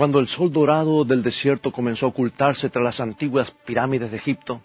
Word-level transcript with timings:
Cuando 0.00 0.18
el 0.18 0.28
sol 0.28 0.50
dorado 0.50 1.04
del 1.04 1.22
desierto 1.22 1.72
comenzó 1.72 2.06
a 2.06 2.08
ocultarse 2.08 2.70
tras 2.70 2.82
las 2.82 3.00
antiguas 3.00 3.50
pirámides 3.66 4.10
de 4.10 4.16
Egipto, 4.16 4.62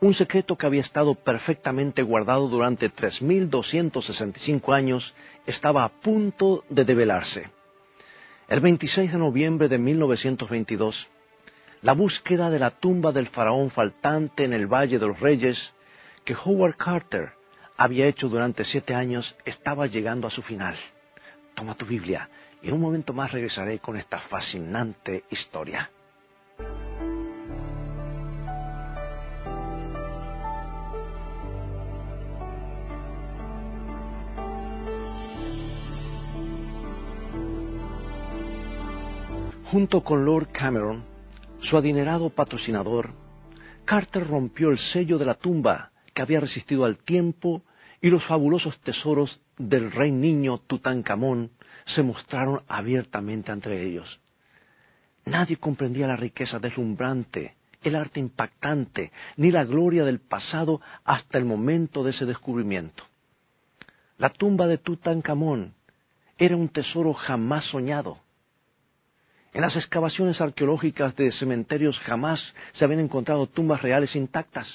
un 0.00 0.14
secreto 0.14 0.56
que 0.56 0.64
había 0.64 0.80
estado 0.80 1.14
perfectamente 1.14 2.00
guardado 2.00 2.48
durante 2.48 2.90
3.265 2.90 4.74
años 4.74 5.12
estaba 5.46 5.84
a 5.84 5.90
punto 5.90 6.64
de 6.70 6.86
develarse. 6.86 7.50
El 8.48 8.60
26 8.60 9.12
de 9.12 9.18
noviembre 9.18 9.68
de 9.68 9.76
1922, 9.76 11.06
la 11.82 11.92
búsqueda 11.92 12.48
de 12.48 12.58
la 12.58 12.70
tumba 12.70 13.12
del 13.12 13.28
faraón 13.28 13.70
faltante 13.70 14.44
en 14.44 14.54
el 14.54 14.68
Valle 14.68 14.98
de 14.98 15.06
los 15.06 15.20
Reyes, 15.20 15.58
que 16.24 16.34
Howard 16.34 16.78
Carter 16.78 17.32
había 17.76 18.06
hecho 18.06 18.30
durante 18.30 18.64
siete 18.64 18.94
años, 18.94 19.36
estaba 19.44 19.86
llegando 19.86 20.26
a 20.26 20.30
su 20.30 20.40
final. 20.40 20.76
Toma 21.54 21.74
tu 21.74 21.84
Biblia 21.84 22.30
en 22.62 22.74
un 22.74 22.80
momento 22.80 23.12
más 23.12 23.32
regresaré 23.32 23.78
con 23.78 23.96
esta 23.96 24.20
fascinante 24.20 25.24
historia. 25.30 25.90
Junto 39.70 40.02
con 40.02 40.24
Lord 40.24 40.48
Cameron, 40.52 41.04
su 41.60 41.76
adinerado 41.76 42.30
patrocinador, 42.30 43.10
Carter 43.84 44.26
rompió 44.26 44.70
el 44.70 44.78
sello 44.92 45.18
de 45.18 45.24
la 45.24 45.34
tumba 45.34 45.90
que 46.14 46.22
había 46.22 46.40
resistido 46.40 46.84
al 46.84 46.98
tiempo 46.98 47.62
y 48.00 48.08
los 48.08 48.24
fabulosos 48.24 48.78
tesoros 48.80 49.40
del 49.58 49.90
rey 49.90 50.12
niño 50.12 50.58
Tutankamón 50.66 51.50
se 51.94 52.02
mostraron 52.02 52.62
abiertamente 52.68 53.52
entre 53.52 53.84
ellos. 53.84 54.20
Nadie 55.24 55.56
comprendía 55.56 56.06
la 56.06 56.16
riqueza 56.16 56.58
deslumbrante, 56.58 57.56
el 57.82 57.96
arte 57.96 58.20
impactante, 58.20 59.12
ni 59.36 59.50
la 59.50 59.64
gloria 59.64 60.04
del 60.04 60.20
pasado 60.20 60.80
hasta 61.04 61.38
el 61.38 61.44
momento 61.44 62.04
de 62.04 62.10
ese 62.10 62.24
descubrimiento. 62.24 63.04
La 64.18 64.30
tumba 64.30 64.66
de 64.66 64.78
Tutankamón 64.78 65.74
era 66.38 66.56
un 66.56 66.68
tesoro 66.68 67.12
jamás 67.14 67.64
soñado. 67.66 68.18
En 69.52 69.62
las 69.62 69.74
excavaciones 69.76 70.40
arqueológicas 70.40 71.16
de 71.16 71.32
cementerios 71.32 71.98
jamás 72.00 72.40
se 72.74 72.84
habían 72.84 73.00
encontrado 73.00 73.46
tumbas 73.46 73.82
reales 73.82 74.14
intactas. 74.14 74.66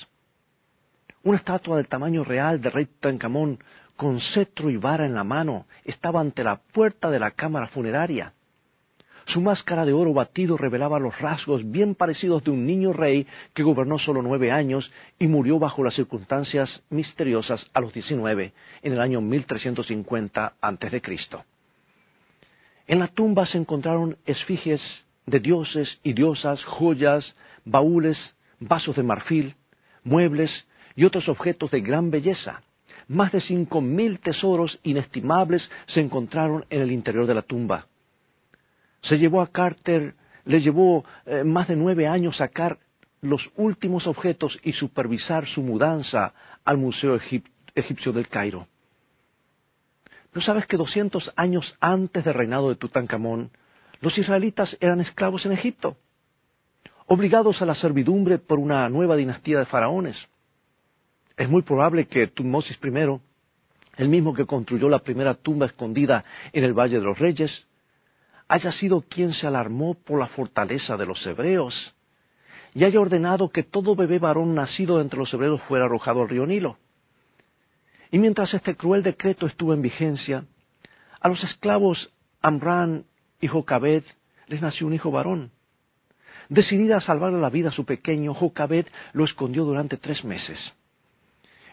Una 1.24 1.38
estatua 1.38 1.78
del 1.78 1.88
tamaño 1.88 2.24
real 2.24 2.62
de 2.62 2.72
rey 2.72 2.86
Tutankamón 2.86 3.60
con 3.96 4.20
cetro 4.34 4.70
y 4.70 4.78
vara 4.78 5.06
en 5.06 5.14
la 5.14 5.24
mano, 5.24 5.66
estaba 5.86 6.20
ante 6.20 6.44
la 6.44 6.58
puerta 6.58 7.10
de 7.10 7.20
la 7.20 7.32
cámara 7.32 7.68
funeraria. 7.68 8.34
Su 9.28 9.40
máscara 9.40 9.86
de 9.86 9.94
oro 9.94 10.14
batido 10.14 10.58
revelaba 10.58 11.00
los 11.00 11.18
rasgos 11.20 11.70
bien 11.70 11.96
parecidos 11.96 12.44
de 12.44 12.52
un 12.52 12.66
niño 12.66 12.92
rey 12.92 13.28
que 13.54 13.64
gobernó 13.64 14.00
solo 14.00 14.22
nueve 14.22 14.52
años 14.52 14.92
y 15.20 15.28
murió 15.28 15.60
bajo 15.60 15.84
las 15.84 15.94
circunstancias 15.94 16.70
misteriosas 16.90 17.66
a 17.74 17.80
los 17.80 17.94
diecinueve, 17.94 18.54
en 18.82 18.94
el 18.94 19.00
año 19.00 19.22
1350 19.22 20.54
a.C. 20.60 21.02
En 22.88 23.00
la 23.00 23.08
tumba 23.08 23.46
se 23.46 23.58
encontraron 23.58 24.18
esfiges 24.26 24.82
de 25.28 25.40
dioses 25.40 26.00
y 26.04 26.14
diosas, 26.14 26.64
joyas, 26.66 27.24
baúles, 27.64 28.18
vasos 28.60 28.96
de 28.96 29.04
marfil, 29.04 29.56
muebles 30.04 30.52
y 30.96 31.06
otros 31.06 31.30
objetos 31.30 31.72
de 31.72 31.82
gran 31.82 32.10
belleza 32.10 32.64
más 33.12 33.32
de 33.32 33.42
cinco 33.42 33.82
mil 33.82 34.20
tesoros 34.20 34.80
inestimables 34.84 35.62
se 35.88 36.00
encontraron 36.00 36.66
en 36.70 36.82
el 36.82 36.92
interior 36.92 37.28
de 37.28 37.36
la 37.36 37.42
tumba. 37.42 37.88
Se 39.04 39.18
llevó 39.18 39.42
a 39.42 39.52
Carter, 39.52 40.16
le 40.46 40.62
llevó 40.62 41.04
eh, 41.26 41.44
más 41.44 41.68
de 41.68 41.76
nueve 41.76 42.08
años 42.08 42.38
sacar 42.38 42.80
los 43.22 43.42
últimos 43.56 44.08
objetos 44.08 44.58
y 44.64 44.74
supervisar 44.74 45.46
su 45.48 45.62
mudanza 45.62 46.34
al 46.64 46.78
Museo 46.78 47.20
Egipcio 47.76 48.14
del 48.14 48.28
Cairo. 48.28 48.68
Pero 50.32 50.46
sabes 50.46 50.66
que 50.66 50.78
200 50.78 51.34
años 51.36 51.76
antes 51.82 52.24
del 52.24 52.34
reinado 52.34 52.70
de 52.70 52.76
Tutankamón, 52.76 53.52
los 54.00 54.18
israelitas 54.18 54.76
eran 54.80 55.02
esclavos 55.02 55.46
en 55.46 55.52
Egipto, 55.52 55.98
obligados 57.08 57.62
a 57.62 57.66
la 57.66 57.76
servidumbre 57.76 58.38
por 58.38 58.58
una 58.58 58.88
nueva 58.90 59.18
dinastía 59.18 59.60
de 59.60 59.66
faraones. 59.66 60.16
Es 61.42 61.50
muy 61.50 61.64
probable 61.64 62.06
que 62.06 62.28
Tutmosis 62.28 62.78
I, 62.84 63.20
el 63.98 64.10
mismo 64.10 64.36
que 64.36 64.46
construyó 64.46 64.88
la 64.90 65.00
primera 65.00 65.34
tumba 65.34 65.66
escondida 65.66 66.24
en 66.54 66.64
el 66.64 66.74
Valle 66.74 67.00
de 67.00 67.04
los 67.04 67.18
Reyes, 67.18 67.50
haya 68.48 68.72
sido 68.74 69.02
quien 69.02 69.34
se 69.34 69.48
alarmó 69.48 69.96
por 69.96 70.20
la 70.20 70.28
fortaleza 70.28 70.98
de 70.98 71.08
los 71.08 71.26
hebreos 71.26 71.74
y 72.76 72.84
haya 72.84 73.00
ordenado 73.00 73.50
que 73.50 73.64
todo 73.64 73.96
bebé 73.96 74.20
varón 74.20 74.54
nacido 74.54 75.02
entre 75.02 75.18
los 75.18 75.34
hebreos 75.34 75.60
fuera 75.64 75.86
arrojado 75.86 76.22
al 76.22 76.30
río 76.30 76.46
Nilo. 76.46 76.78
Y 78.12 78.20
mientras 78.20 78.54
este 78.54 78.76
cruel 78.76 79.02
decreto 79.02 79.48
estuvo 79.48 79.74
en 79.74 79.82
vigencia, 79.82 80.46
a 81.22 81.28
los 81.28 81.44
esclavos 81.44 82.14
Amran 82.44 83.06
y 83.40 83.48
Jocabed 83.48 84.04
les 84.46 84.62
nació 84.62 84.86
un 84.86 84.94
hijo 84.94 85.10
varón. 85.10 85.50
Decidida 86.50 86.98
a 86.98 87.02
salvarle 87.02 87.42
la 87.42 87.50
vida 87.50 87.70
a 87.70 87.74
su 87.74 87.84
pequeño, 87.84 88.36
Jocabed 88.36 88.86
lo 89.14 89.26
escondió 89.26 89.66
durante 89.66 89.98
tres 89.98 90.24
meses. 90.24 90.60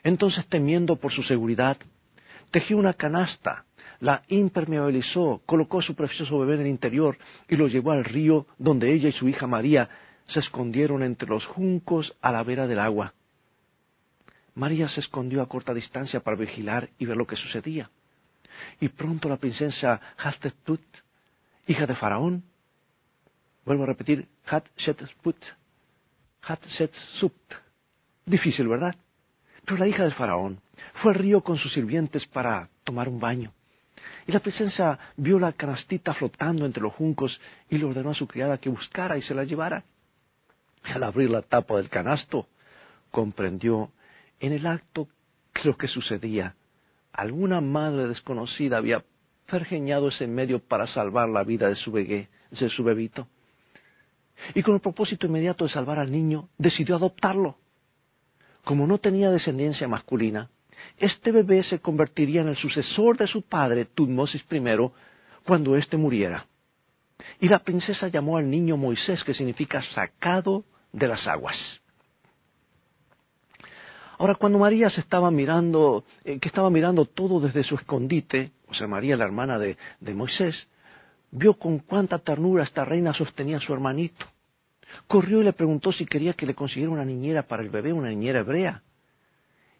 Entonces, 0.08 0.46
temiendo 0.46 0.96
por 0.96 1.12
su 1.12 1.22
seguridad, 1.24 1.76
tejió 2.50 2.78
una 2.78 2.94
canasta, 2.94 3.66
la 4.00 4.22
impermeabilizó, 4.28 5.42
colocó 5.44 5.82
su 5.82 5.94
precioso 5.94 6.38
bebé 6.38 6.54
en 6.54 6.60
el 6.62 6.66
interior 6.68 7.18
y 7.46 7.56
lo 7.56 7.68
llevó 7.68 7.90
al 7.90 8.06
río 8.06 8.46
donde 8.56 8.90
ella 8.90 9.10
y 9.10 9.12
su 9.12 9.28
hija 9.28 9.46
María 9.46 9.90
se 10.28 10.40
escondieron 10.40 11.02
entre 11.02 11.28
los 11.28 11.44
juncos 11.44 12.16
a 12.22 12.32
la 12.32 12.42
vera 12.42 12.66
del 12.66 12.78
agua. 12.78 13.12
María 14.54 14.88
se 14.88 15.00
escondió 15.00 15.42
a 15.42 15.46
corta 15.46 15.74
distancia 15.74 16.20
para 16.20 16.38
vigilar 16.38 16.88
y 16.98 17.04
ver 17.04 17.18
lo 17.18 17.26
que 17.26 17.36
sucedía. 17.36 17.90
Y 18.80 18.88
pronto 18.88 19.28
la 19.28 19.36
princesa 19.36 20.00
Hatshepsut, 20.16 20.80
hija 21.66 21.84
de 21.84 21.94
Faraón, 21.96 22.44
vuelvo 23.66 23.82
a 23.82 23.88
repetir, 23.88 24.26
Hatshepsut, 24.46 25.44
Hatshepsut, 26.40 27.34
difícil, 28.24 28.68
¿verdad? 28.68 28.96
Pero 29.68 29.80
la 29.80 29.86
hija 29.86 30.02
del 30.02 30.14
faraón 30.14 30.62
fue 31.02 31.12
al 31.12 31.18
río 31.18 31.42
con 31.42 31.58
sus 31.58 31.70
sirvientes 31.74 32.24
para 32.28 32.70
tomar 32.84 33.06
un 33.06 33.20
baño. 33.20 33.52
Y 34.26 34.32
la 34.32 34.40
princesa 34.40 34.98
vio 35.18 35.38
la 35.38 35.52
canastita 35.52 36.14
flotando 36.14 36.64
entre 36.64 36.82
los 36.82 36.94
juncos 36.94 37.38
y 37.68 37.76
le 37.76 37.84
ordenó 37.84 38.10
a 38.10 38.14
su 38.14 38.26
criada 38.26 38.56
que 38.56 38.70
buscara 38.70 39.18
y 39.18 39.22
se 39.22 39.34
la 39.34 39.44
llevara. 39.44 39.84
al 40.84 41.02
abrir 41.02 41.28
la 41.28 41.42
tapa 41.42 41.76
del 41.76 41.90
canasto, 41.90 42.46
comprendió 43.10 43.90
en 44.40 44.54
el 44.54 44.66
acto 44.66 45.06
lo 45.64 45.76
que 45.76 45.86
sucedía. 45.86 46.54
Alguna 47.12 47.60
madre 47.60 48.08
desconocida 48.08 48.78
había 48.78 49.04
pergeñado 49.50 50.08
ese 50.08 50.26
medio 50.26 50.60
para 50.60 50.86
salvar 50.86 51.28
la 51.28 51.44
vida 51.44 51.68
de 51.68 51.76
su, 51.76 51.92
bebé, 51.92 52.28
de 52.50 52.70
su 52.70 52.84
bebito. 52.84 53.28
Y 54.54 54.62
con 54.62 54.76
el 54.76 54.80
propósito 54.80 55.26
inmediato 55.26 55.66
de 55.66 55.72
salvar 55.72 55.98
al 55.98 56.10
niño, 56.10 56.48
decidió 56.56 56.96
adoptarlo 56.96 57.58
como 58.64 58.86
no 58.86 58.98
tenía 58.98 59.30
descendencia 59.30 59.88
masculina, 59.88 60.50
este 60.98 61.32
bebé 61.32 61.62
se 61.64 61.80
convertiría 61.80 62.40
en 62.42 62.48
el 62.48 62.56
sucesor 62.56 63.16
de 63.16 63.26
su 63.26 63.42
padre, 63.42 63.84
Tutmosis 63.86 64.44
I, 64.50 64.90
cuando 65.44 65.76
éste 65.76 65.96
muriera. 65.96 66.46
Y 67.40 67.48
la 67.48 67.60
princesa 67.60 68.08
llamó 68.08 68.36
al 68.36 68.50
niño 68.50 68.76
Moisés, 68.76 69.22
que 69.24 69.34
significa 69.34 69.82
sacado 69.94 70.64
de 70.92 71.08
las 71.08 71.26
aguas. 71.26 71.56
Ahora, 74.18 74.34
cuando 74.34 74.58
María 74.58 74.90
se 74.90 75.00
estaba 75.00 75.30
mirando, 75.30 76.04
eh, 76.24 76.38
que 76.40 76.48
estaba 76.48 76.70
mirando 76.70 77.04
todo 77.04 77.40
desde 77.40 77.62
su 77.62 77.76
escondite, 77.76 78.50
o 78.68 78.74
sea, 78.74 78.88
María, 78.88 79.16
la 79.16 79.24
hermana 79.24 79.58
de 79.58 79.76
Moisés, 80.14 80.56
vio 81.30 81.54
con 81.54 81.78
cuánta 81.78 82.18
ternura 82.18 82.64
esta 82.64 82.84
reina 82.84 83.14
sostenía 83.14 83.58
a 83.58 83.60
su 83.60 83.72
hermanito. 83.72 84.26
Corrió 85.06 85.40
y 85.40 85.44
le 85.44 85.52
preguntó 85.52 85.92
si 85.92 86.06
quería 86.06 86.32
que 86.32 86.46
le 86.46 86.54
consiguiera 86.54 86.90
una 86.90 87.04
niñera 87.04 87.42
para 87.42 87.62
el 87.62 87.70
bebé, 87.70 87.92
una 87.92 88.08
niñera 88.08 88.40
hebrea. 88.40 88.82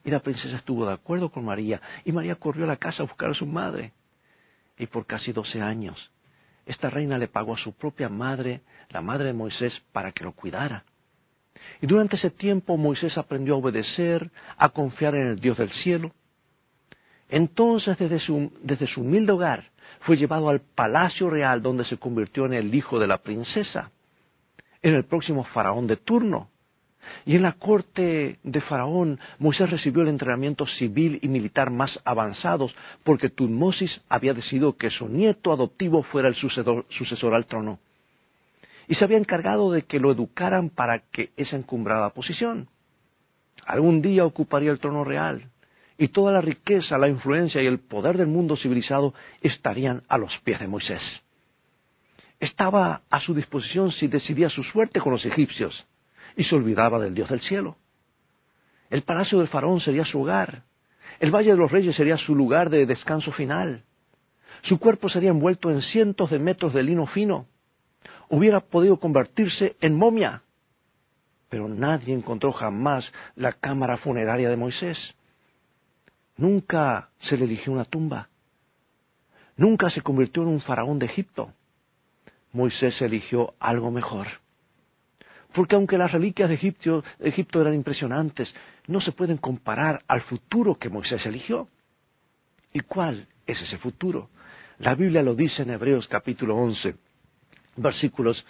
Y 0.05 0.11
la 0.11 0.21
princesa 0.21 0.57
estuvo 0.57 0.87
de 0.87 0.93
acuerdo 0.93 1.31
con 1.31 1.45
María, 1.45 1.81
y 2.05 2.13
María 2.13 2.37
corrió 2.37 2.65
a 2.65 2.69
la 2.69 2.77
casa 2.77 3.03
a 3.03 3.07
buscar 3.07 3.31
a 3.31 3.35
su 3.35 3.47
madre. 3.47 3.93
Y 4.79 4.87
por 4.87 5.07
casi 5.07 5.33
doce 5.33 5.61
años, 5.61 6.11
esta 6.67 6.89
reina 6.89 7.19
le 7.19 7.29
pagó 7.29 7.55
a 7.55 7.59
su 7.59 7.73
propia 7.73 8.09
madre, 8.09 8.61
la 8.91 9.01
madre 9.01 9.25
de 9.25 9.33
Moisés, 9.33 9.73
para 9.93 10.13
que 10.13 10.25
lo 10.25 10.33
cuidara. 10.33 10.85
Y 11.81 11.87
durante 11.87 12.17
ese 12.17 12.31
tiempo 12.31 12.77
Moisés 12.77 13.19
aprendió 13.19 13.55
a 13.55 13.59
obedecer, 13.59 14.31
a 14.57 14.69
confiar 14.69 15.15
en 15.15 15.27
el 15.27 15.41
Dios 15.41 15.59
del 15.59 15.71
cielo. 15.71 16.13
Entonces, 17.29 17.99
desde 17.99 18.21
su, 18.21 18.53
desde 18.63 18.87
su 18.87 19.01
humilde 19.01 19.33
hogar, 19.33 19.71
fue 20.01 20.17
llevado 20.17 20.49
al 20.49 20.61
palacio 20.61 21.29
real 21.29 21.61
donde 21.61 21.85
se 21.85 21.99
convirtió 21.99 22.47
en 22.47 22.55
el 22.55 22.75
hijo 22.75 22.99
de 22.99 23.07
la 23.07 23.19
princesa 23.19 23.91
en 24.83 24.95
el 24.95 25.05
próximo 25.05 25.45
faraón 25.45 25.87
de 25.87 25.97
turno. 25.97 26.49
Y 27.25 27.37
en 27.37 27.43
la 27.43 27.53
corte 27.53 28.39
de 28.43 28.61
Faraón, 28.61 29.19
Moisés 29.39 29.71
recibió 29.71 30.03
el 30.03 30.09
entrenamiento 30.09 30.67
civil 30.67 31.19
y 31.23 31.29
militar 31.29 31.71
más 31.71 31.99
avanzados, 32.05 32.75
porque 33.05 33.31
Tutmosis 33.31 34.03
había 34.09 34.35
decidido 34.35 34.77
que 34.77 34.91
su 34.91 35.09
nieto 35.09 35.53
adoptivo 35.53 36.03
fuera 36.03 36.29
el 36.29 36.35
sucesor, 36.35 36.87
sucesor 36.91 37.35
al 37.35 37.47
trono. 37.47 37.79
y 38.91 38.95
se 38.95 39.05
había 39.05 39.19
encargado 39.19 39.71
de 39.71 39.83
que 39.83 40.01
lo 40.01 40.11
educaran 40.11 40.71
para 40.71 41.01
que 41.13 41.31
esa 41.37 41.57
encumbrada 41.57 42.09
posición. 42.11 42.69
Algún 43.67 44.01
día 44.01 44.25
ocuparía 44.25 44.71
el 44.71 44.79
trono 44.79 45.05
real 45.05 45.43
y 45.99 46.09
toda 46.09 46.33
la 46.33 46.41
riqueza, 46.41 46.97
la 46.97 47.09
influencia 47.09 47.63
y 47.63 47.67
el 47.67 47.81
poder 47.81 48.17
del 48.17 48.29
mundo 48.29 48.57
civilizado 48.57 49.13
estarían 49.43 50.05
a 50.09 50.17
los 50.17 50.33
pies 50.39 50.61
de 50.61 50.69
Moisés. 50.69 51.03
Estaba 52.41 53.03
a 53.11 53.21
su 53.21 53.35
disposición 53.35 53.91
si 53.93 54.07
decidía 54.07 54.49
su 54.49 54.63
suerte 54.63 55.01
con 55.01 55.13
los 55.13 55.25
egipcios 55.25 55.87
y 56.37 56.45
se 56.45 56.55
olvidaba 56.55 56.99
del 57.01 57.15
Dios 57.15 57.29
del 57.29 57.41
cielo. 57.41 57.77
El 58.91 59.03
palacio 59.03 59.39
del 59.39 59.49
faraón 59.49 59.81
sería 59.81 60.05
su 60.05 60.21
hogar. 60.21 60.63
El 61.19 61.35
Valle 61.35 61.51
de 61.51 61.57
los 61.57 61.71
Reyes 61.71 61.97
sería 61.97 62.17
su 62.17 62.35
lugar 62.35 62.71
de 62.71 62.87
descanso 62.87 63.33
final. 63.33 63.83
Su 64.63 64.79
cuerpo 64.79 65.09
sería 65.09 65.31
envuelto 65.31 65.71
en 65.71 65.83
cientos 65.83 66.31
de 66.31 66.39
metros 66.39 66.73
de 66.73 66.83
lino 66.83 67.07
fino. 67.07 67.47
Hubiera 68.29 68.61
podido 68.61 68.99
convertirse 68.99 69.77
en 69.81 69.97
momia. 69.97 70.43
Pero 71.49 71.69
nadie 71.69 72.15
encontró 72.15 72.53
jamás 72.53 73.05
la 73.35 73.53
cámara 73.53 73.97
funeraria 73.97 74.49
de 74.49 74.57
Moisés. 74.57 74.99
Nunca 76.37 77.11
se 77.21 77.37
le 77.37 77.47
eligió 77.47 77.73
una 77.73 77.85
tumba. 77.85 78.29
Nunca 79.57 79.91
se 79.91 80.03
convirtió 80.03 80.43
en 80.43 80.49
un 80.49 80.61
faraón 80.61 80.99
de 80.99 81.07
Egipto. 81.07 81.53
Moisés 82.53 83.01
eligió 83.01 83.55
algo 83.61 83.91
mejor. 83.91 84.27
Porque 85.55 85.77
aunque 85.77 85.99
las 85.99 86.13
reliquias 86.13 86.49
de 86.49 86.57
Egipto, 86.57 87.03
Egipto, 87.19 87.61
eran 87.61 87.75
impresionantes, 87.75 88.53
no 88.87 89.01
se 89.01 89.13
pueden 89.13 89.39
comparar 89.39 90.03
al 90.07 90.21
futuro 90.23 90.77
que 90.77 90.91
Moisés 90.91 91.25
eligió. 91.27 91.69
¿Y 92.73 92.81
cuál 92.81 93.27
es 93.47 93.61
ese 93.61 93.79
futuro? 93.79 94.31
La 94.79 94.95
Biblia 94.95 95.23
lo 95.23 95.35
dice 95.35 95.63
en 95.63 95.71
Hebreos 95.71 96.07
capítulo 96.07 96.57
11, 96.57 96.95
versículos 97.77 98.45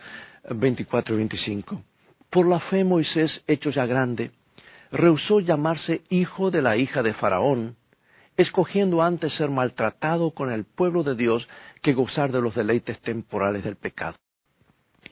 24 0.50 1.14
y 1.14 1.18
25. 1.18 1.82
Por 2.30 2.46
la 2.46 2.60
fe 2.60 2.84
Moisés, 2.84 3.42
hecho 3.46 3.70
ya 3.70 3.86
grande, 3.86 4.32
rehusó 4.90 5.40
llamarse 5.40 6.02
hijo 6.10 6.50
de 6.50 6.60
la 6.60 6.76
hija 6.76 7.02
de 7.02 7.14
Faraón, 7.14 7.76
escogiendo 8.38 9.02
antes 9.02 9.34
ser 9.34 9.50
maltratado 9.50 10.30
con 10.30 10.52
el 10.52 10.64
pueblo 10.64 11.02
de 11.02 11.16
Dios 11.16 11.46
que 11.82 11.92
gozar 11.92 12.30
de 12.30 12.40
los 12.40 12.54
deleites 12.54 13.00
temporales 13.00 13.64
del 13.64 13.74
pecado. 13.74 14.16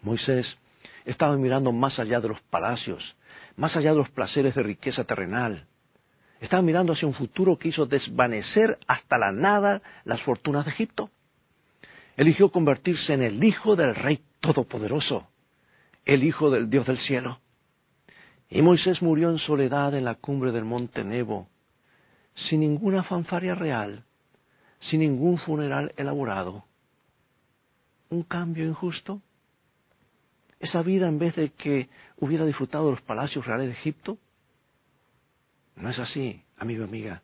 Moisés 0.02 0.46
estaba 1.04 1.36
mirando 1.36 1.72
más 1.72 1.98
allá 1.98 2.20
de 2.20 2.28
los 2.28 2.40
palacios, 2.42 3.16
más 3.56 3.74
allá 3.76 3.90
de 3.90 3.98
los 3.98 4.10
placeres 4.10 4.54
de 4.54 4.62
riqueza 4.62 5.02
terrenal. 5.02 5.66
Estaba 6.40 6.62
mirando 6.62 6.92
hacia 6.92 7.08
un 7.08 7.14
futuro 7.14 7.58
que 7.58 7.68
hizo 7.68 7.84
desvanecer 7.84 8.78
hasta 8.86 9.18
la 9.18 9.32
nada 9.32 9.82
las 10.04 10.22
fortunas 10.22 10.64
de 10.64 10.70
Egipto. 10.70 11.10
Eligió 12.16 12.52
convertirse 12.52 13.12
en 13.12 13.22
el 13.22 13.42
hijo 13.42 13.74
del 13.74 13.96
Rey 13.96 14.20
Todopoderoso, 14.38 15.26
el 16.04 16.22
hijo 16.22 16.50
del 16.50 16.70
Dios 16.70 16.86
del 16.86 16.98
cielo. 17.00 17.40
Y 18.48 18.62
Moisés 18.62 19.02
murió 19.02 19.30
en 19.30 19.38
soledad 19.38 19.94
en 19.94 20.04
la 20.04 20.14
cumbre 20.14 20.52
del 20.52 20.64
monte 20.64 21.02
Nebo, 21.02 21.48
sin 22.48 22.60
ninguna 22.60 23.02
fanfaria 23.04 23.54
real, 23.54 24.04
sin 24.90 25.00
ningún 25.00 25.38
funeral 25.38 25.92
elaborado. 25.96 26.64
¿Un 28.10 28.22
cambio 28.22 28.64
injusto? 28.64 29.20
esa 30.60 30.82
vida 30.82 31.08
en 31.08 31.18
vez 31.18 31.34
de 31.36 31.50
que 31.50 31.88
hubiera 32.18 32.44
disfrutado 32.44 32.86
de 32.86 32.92
los 32.92 33.02
palacios 33.02 33.46
reales 33.46 33.68
de 33.68 33.72
Egipto? 33.74 34.18
No 35.76 35.90
es 35.90 35.98
así, 35.98 36.42
amigo 36.56 36.82
y 36.82 36.88
amiga, 36.88 37.22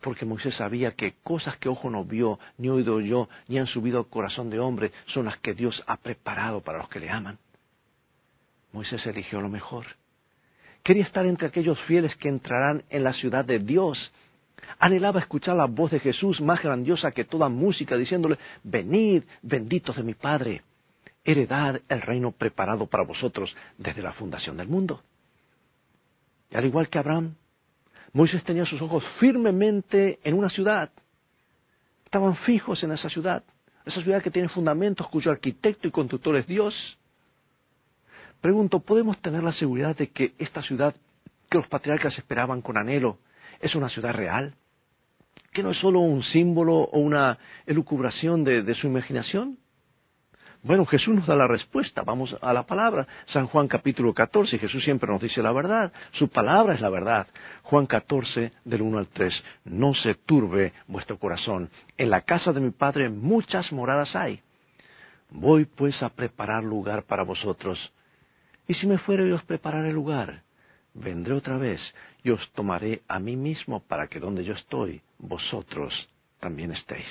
porque 0.00 0.24
Moisés 0.24 0.54
sabía 0.56 0.92
que 0.92 1.14
cosas 1.22 1.56
que 1.58 1.68
ojo 1.68 1.90
no 1.90 2.04
vio, 2.04 2.38
ni 2.56 2.68
oído 2.68 2.96
oyó, 2.96 3.28
ni 3.46 3.58
han 3.58 3.66
subido 3.66 3.98
al 3.98 4.08
corazón 4.08 4.50
de 4.50 4.58
hombre, 4.58 4.92
son 5.06 5.26
las 5.26 5.38
que 5.38 5.54
Dios 5.54 5.82
ha 5.86 5.96
preparado 5.96 6.60
para 6.60 6.78
los 6.78 6.88
que 6.88 7.00
le 7.00 7.10
aman. 7.10 7.38
Moisés 8.72 9.04
eligió 9.06 9.40
lo 9.40 9.48
mejor. 9.48 9.86
Quería 10.82 11.04
estar 11.04 11.26
entre 11.26 11.48
aquellos 11.48 11.80
fieles 11.82 12.14
que 12.16 12.28
entrarán 12.28 12.84
en 12.90 13.04
la 13.04 13.12
ciudad 13.12 13.44
de 13.44 13.58
Dios. 13.58 14.12
Anhelaba 14.78 15.20
escuchar 15.20 15.56
la 15.56 15.66
voz 15.66 15.90
de 15.90 16.00
Jesús 16.00 16.40
más 16.40 16.62
grandiosa 16.62 17.10
que 17.10 17.24
toda 17.24 17.48
música, 17.48 17.96
diciéndole, 17.96 18.38
venid, 18.62 19.24
benditos 19.42 19.96
de 19.96 20.02
mi 20.02 20.14
Padre 20.14 20.62
heredad 21.28 21.80
el 21.88 22.00
reino 22.00 22.32
preparado 22.32 22.86
para 22.86 23.04
vosotros 23.04 23.54
desde 23.76 24.02
la 24.02 24.12
fundación 24.14 24.56
del 24.56 24.68
mundo. 24.68 25.02
Y 26.50 26.56
al 26.56 26.64
igual 26.64 26.88
que 26.88 26.98
Abraham, 26.98 27.34
Moisés 28.14 28.42
tenía 28.44 28.64
sus 28.64 28.80
ojos 28.80 29.04
firmemente 29.20 30.18
en 30.24 30.34
una 30.34 30.48
ciudad. 30.48 30.90
Estaban 32.06 32.34
fijos 32.38 32.82
en 32.82 32.92
esa 32.92 33.10
ciudad, 33.10 33.44
esa 33.84 34.02
ciudad 34.02 34.22
que 34.22 34.30
tiene 34.30 34.48
fundamentos, 34.48 35.06
cuyo 35.08 35.30
arquitecto 35.30 35.86
y 35.86 35.90
constructor 35.90 36.36
es 36.36 36.46
Dios. 36.46 36.74
Pregunto, 38.40 38.80
¿podemos 38.80 39.20
tener 39.20 39.42
la 39.42 39.52
seguridad 39.52 39.96
de 39.96 40.08
que 40.08 40.32
esta 40.38 40.62
ciudad 40.62 40.94
que 41.50 41.58
los 41.58 41.68
patriarcas 41.68 42.16
esperaban 42.16 42.62
con 42.62 42.78
anhelo 42.78 43.18
es 43.60 43.74
una 43.74 43.88
ciudad 43.88 44.12
real? 44.12 44.54
¿Que 45.52 45.62
no 45.62 45.70
es 45.70 45.78
solo 45.78 46.00
un 46.00 46.22
símbolo 46.22 46.74
o 46.74 46.98
una 46.98 47.38
elucubración 47.66 48.44
de, 48.44 48.74
su 48.74 48.86
imaginación? 48.86 49.58
Bueno, 50.62 50.84
Jesús 50.86 51.14
nos 51.14 51.26
da 51.26 51.36
la 51.36 51.46
respuesta. 51.46 52.02
Vamos 52.02 52.36
a 52.40 52.52
la 52.52 52.64
palabra. 52.64 53.06
San 53.32 53.46
Juan 53.46 53.68
capítulo 53.68 54.12
14. 54.12 54.58
Jesús 54.58 54.84
siempre 54.84 55.10
nos 55.10 55.22
dice 55.22 55.42
la 55.42 55.52
verdad. 55.52 55.92
Su 56.12 56.28
palabra 56.28 56.74
es 56.74 56.80
la 56.80 56.90
verdad. 56.90 57.26
Juan 57.62 57.86
14 57.86 58.52
del 58.64 58.82
1 58.82 58.98
al 58.98 59.06
3. 59.08 59.32
No 59.64 59.94
se 59.94 60.14
turbe 60.14 60.72
vuestro 60.86 61.18
corazón. 61.18 61.70
En 61.96 62.10
la 62.10 62.22
casa 62.22 62.52
de 62.52 62.60
mi 62.60 62.70
Padre 62.70 63.08
muchas 63.08 63.72
moradas 63.72 64.14
hay. 64.16 64.42
Voy 65.30 65.64
pues 65.64 66.02
a 66.02 66.08
preparar 66.08 66.64
lugar 66.64 67.04
para 67.04 67.22
vosotros. 67.22 67.78
Y 68.66 68.74
si 68.74 68.86
me 68.86 68.98
fuere 68.98 69.26
y 69.26 69.32
os 69.32 69.42
prepararé 69.44 69.92
lugar, 69.92 70.42
vendré 70.94 71.34
otra 71.34 71.56
vez 71.56 71.80
y 72.28 72.30
os 72.30 72.52
tomaré 72.52 73.00
a 73.08 73.18
mí 73.18 73.36
mismo 73.36 73.80
para 73.80 74.06
que 74.06 74.20
donde 74.20 74.44
yo 74.44 74.52
estoy, 74.52 75.00
vosotros 75.18 75.94
también 76.40 76.72
estéis. 76.72 77.06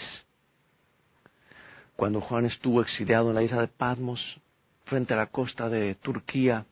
Cuando 1.95 2.21
Juan 2.21 2.45
estuvo 2.45 2.83
exiliado 2.83 3.29
en 3.29 3.35
la 3.35 3.41
isla 3.41 3.61
de 3.61 3.67
Patmos, 3.67 4.21
frente 4.85 5.15
a 5.15 5.17
la 5.17 5.25
costa 5.25 5.69
de 5.69 5.95
Turquía, 5.95 6.67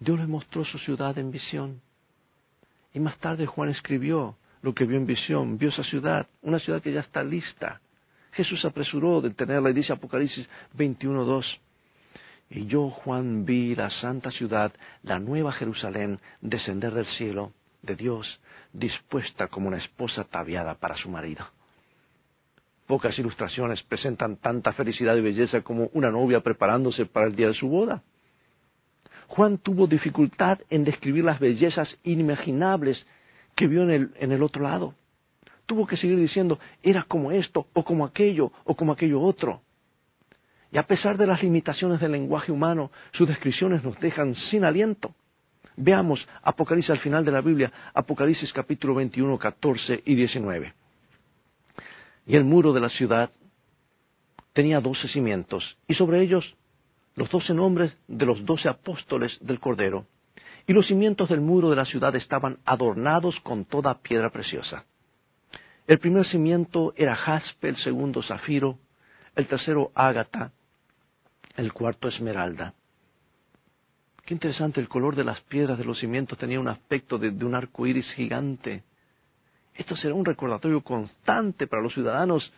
Dios 0.00 0.18
le 0.18 0.26
mostró 0.26 0.64
su 0.64 0.78
ciudad 0.78 1.18
en 1.18 1.30
visión. 1.30 1.82
Y 2.94 3.00
más 3.00 3.18
tarde 3.18 3.44
Juan 3.44 3.68
escribió 3.68 4.36
lo 4.62 4.74
que 4.74 4.86
vio 4.86 4.96
en 4.96 5.04
visión, 5.06 5.58
vio 5.58 5.68
esa 5.68 5.84
ciudad, 5.84 6.26
una 6.40 6.58
ciudad 6.58 6.80
que 6.80 6.94
ya 6.94 7.00
está 7.00 7.22
lista. 7.22 7.82
Jesús 8.32 8.64
apresuró 8.64 9.20
de 9.20 9.34
tenerla 9.34 9.68
y 9.68 9.74
dice 9.74 9.92
Apocalipsis 9.92 10.48
21.2. 10.78 11.44
Y 12.48 12.64
yo, 12.68 12.88
Juan, 12.88 13.44
vi 13.44 13.74
la 13.74 13.90
santa 13.90 14.30
ciudad, 14.30 14.72
la 15.02 15.18
nueva 15.18 15.52
Jerusalén, 15.52 16.20
descender 16.40 16.94
del 16.94 17.06
cielo 17.18 17.52
de 17.86 17.96
Dios, 17.96 18.40
dispuesta 18.72 19.48
como 19.48 19.68
una 19.68 19.78
esposa 19.78 20.22
ataviada 20.22 20.74
para 20.74 20.96
su 20.96 21.08
marido. 21.08 21.46
Pocas 22.86 23.18
ilustraciones 23.18 23.82
presentan 23.82 24.36
tanta 24.36 24.72
felicidad 24.72 25.16
y 25.16 25.20
belleza 25.20 25.62
como 25.62 25.90
una 25.92 26.10
novia 26.10 26.40
preparándose 26.40 27.06
para 27.06 27.26
el 27.26 27.34
día 27.34 27.48
de 27.48 27.54
su 27.54 27.68
boda. 27.68 28.02
Juan 29.28 29.58
tuvo 29.58 29.86
dificultad 29.86 30.60
en 30.70 30.84
describir 30.84 31.24
las 31.24 31.40
bellezas 31.40 31.88
inimaginables 32.04 33.04
que 33.56 33.66
vio 33.66 33.82
en 33.82 33.90
el, 33.90 34.10
en 34.20 34.30
el 34.30 34.42
otro 34.42 34.62
lado. 34.62 34.94
Tuvo 35.66 35.86
que 35.86 35.96
seguir 35.96 36.16
diciendo, 36.16 36.60
era 36.82 37.02
como 37.02 37.32
esto, 37.32 37.66
o 37.72 37.84
como 37.84 38.04
aquello, 38.04 38.52
o 38.64 38.76
como 38.76 38.92
aquello 38.92 39.20
otro. 39.20 39.62
Y 40.70 40.78
a 40.78 40.86
pesar 40.86 41.16
de 41.16 41.26
las 41.26 41.42
limitaciones 41.42 42.00
del 42.00 42.12
lenguaje 42.12 42.52
humano, 42.52 42.92
sus 43.12 43.26
descripciones 43.26 43.82
nos 43.82 43.98
dejan 43.98 44.36
sin 44.50 44.64
aliento. 44.64 45.14
Veamos 45.76 46.26
Apocalipsis 46.42 46.90
al 46.90 47.00
final 47.00 47.24
de 47.24 47.32
la 47.32 47.42
Biblia, 47.42 47.70
Apocalipsis 47.92 48.52
capítulo 48.52 48.94
21, 48.94 49.38
14 49.38 50.02
y 50.06 50.14
19. 50.14 50.72
Y 52.26 52.36
el 52.36 52.44
muro 52.44 52.72
de 52.72 52.80
la 52.80 52.88
ciudad 52.88 53.30
tenía 54.54 54.80
doce 54.80 55.06
cimientos, 55.08 55.76
y 55.86 55.94
sobre 55.94 56.22
ellos 56.22 56.56
los 57.14 57.30
doce 57.30 57.52
nombres 57.52 57.96
de 58.08 58.24
los 58.24 58.44
doce 58.44 58.68
apóstoles 58.68 59.36
del 59.40 59.60
Cordero. 59.60 60.06
Y 60.66 60.72
los 60.72 60.86
cimientos 60.86 61.28
del 61.28 61.40
muro 61.40 61.70
de 61.70 61.76
la 61.76 61.84
ciudad 61.84 62.16
estaban 62.16 62.58
adornados 62.64 63.38
con 63.40 63.66
toda 63.66 64.00
piedra 64.00 64.30
preciosa. 64.30 64.84
El 65.86 65.98
primer 65.98 66.26
cimiento 66.26 66.94
era 66.96 67.14
jaspe, 67.14 67.68
el 67.68 67.76
segundo 67.76 68.22
zafiro, 68.22 68.78
el 69.36 69.46
tercero 69.46 69.92
ágata, 69.94 70.52
el 71.56 71.72
cuarto 71.72 72.08
esmeralda. 72.08 72.74
Qué 74.26 74.34
interesante, 74.34 74.80
el 74.80 74.88
color 74.88 75.14
de 75.14 75.22
las 75.22 75.40
piedras 75.42 75.78
de 75.78 75.84
los 75.84 76.00
cimientos 76.00 76.36
tenía 76.36 76.58
un 76.58 76.66
aspecto 76.66 77.16
de, 77.16 77.28
un 77.28 77.54
arco 77.54 77.86
iris 77.86 78.10
gigante. 78.14 78.82
Esto 79.76 79.94
será 79.94 80.14
un 80.14 80.24
recordatorio 80.24 80.80
constante 80.80 81.68
para 81.68 81.80
los 81.80 81.94
ciudadanos 81.94 82.52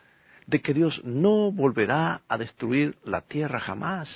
de 0.47 0.63
que 0.63 0.73
Dios 0.73 0.99
no 1.05 1.53
volverá 1.53 2.23
a 2.27 2.39
destruir 2.39 2.97
la 3.05 3.21
tierra 3.21 3.61
jamás. 3.61 4.09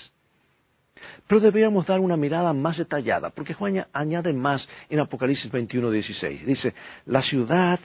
Pero 1.27 1.43
deberíamos 1.43 1.87
dar 1.87 2.01
una 2.01 2.17
mirada 2.17 2.55
más 2.55 2.79
detallada, 2.79 3.29
porque 3.29 3.53
Juan 3.53 3.87
añade 3.93 4.33
más 4.33 4.67
en 4.89 5.01
Apocalipsis 5.01 5.53
21, 5.53 5.91
16. 5.91 6.47
Dice, 6.47 6.75
la 7.05 7.21
ciudad 7.21 7.79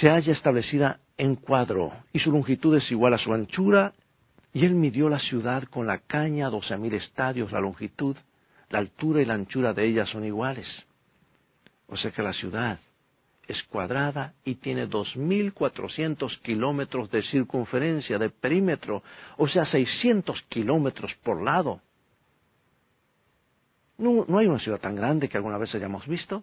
se 0.00 0.10
halla 0.10 0.34
establecida 0.34 1.00
en 1.16 1.36
cuadro, 1.36 1.94
y 2.12 2.18
su 2.18 2.30
longitud 2.30 2.76
es 2.76 2.90
igual 2.90 3.14
a 3.14 3.18
su 3.18 3.32
anchura, 3.32 3.94
Y 4.52 4.66
él 4.66 4.74
midió 4.74 5.08
la 5.08 5.18
ciudad 5.18 5.64
con 5.64 5.86
la 5.86 5.98
caña, 5.98 6.50
doce 6.50 6.76
mil 6.76 6.94
estadios, 6.94 7.50
la 7.50 7.58
longitud, 7.58 8.16
la 8.74 8.80
altura 8.80 9.22
y 9.22 9.24
la 9.24 9.34
anchura 9.34 9.72
de 9.72 9.86
ella 9.86 10.04
son 10.04 10.24
iguales. 10.24 10.66
O 11.86 11.96
sea 11.96 12.10
que 12.10 12.24
la 12.24 12.32
ciudad 12.32 12.80
es 13.46 13.62
cuadrada 13.68 14.34
y 14.44 14.56
tiene 14.56 14.88
2.400 14.88 16.40
kilómetros 16.40 17.08
de 17.12 17.22
circunferencia, 17.22 18.18
de 18.18 18.30
perímetro, 18.30 19.04
o 19.36 19.46
sea, 19.46 19.64
600 19.64 20.42
kilómetros 20.48 21.14
por 21.22 21.40
lado. 21.40 21.82
No, 23.96 24.24
no 24.26 24.38
hay 24.38 24.48
una 24.48 24.58
ciudad 24.58 24.80
tan 24.80 24.96
grande 24.96 25.28
que 25.28 25.36
alguna 25.36 25.58
vez 25.58 25.72
hayamos 25.72 26.04
visto. 26.08 26.42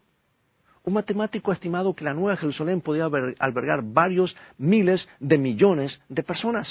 Un 0.86 0.94
matemático 0.94 1.52
ha 1.52 1.56
estimado 1.56 1.94
que 1.94 2.06
la 2.06 2.14
Nueva 2.14 2.38
Jerusalén 2.38 2.80
podía 2.80 3.10
albergar 3.40 3.82
varios 3.84 4.34
miles 4.58 5.06
de 5.20 5.38
millones 5.38 6.00
de 6.08 6.24
personas. 6.24 6.70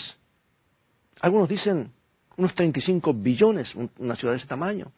Algunos 1.21 1.51
dicen 1.51 1.93
unos 2.39 2.55
35 2.55 3.13
billones, 3.13 3.69
una 3.99 4.17
ciudad 4.17 4.33
de 4.33 4.39
ese 4.39 4.49
tamaño. 4.49 4.91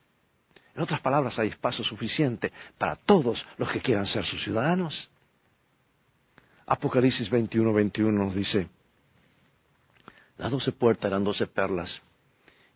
En 0.75 0.83
otras 0.83 1.01
palabras, 1.01 1.39
hay 1.39 1.49
espacio 1.49 1.85
suficiente 1.85 2.53
para 2.79 2.97
todos 2.97 3.45
los 3.59 3.71
que 3.71 3.81
quieran 3.81 4.07
ser 4.07 4.25
sus 4.25 4.43
ciudadanos. 4.43 5.11
Apocalipsis 6.67 7.29
21, 7.29 7.73
21 7.73 8.25
nos 8.25 8.35
dice, 8.35 8.69
las 10.39 10.51
doce 10.51 10.73
puertas 10.73 11.11
eran 11.11 11.25
doce 11.25 11.47
perlas, 11.47 11.91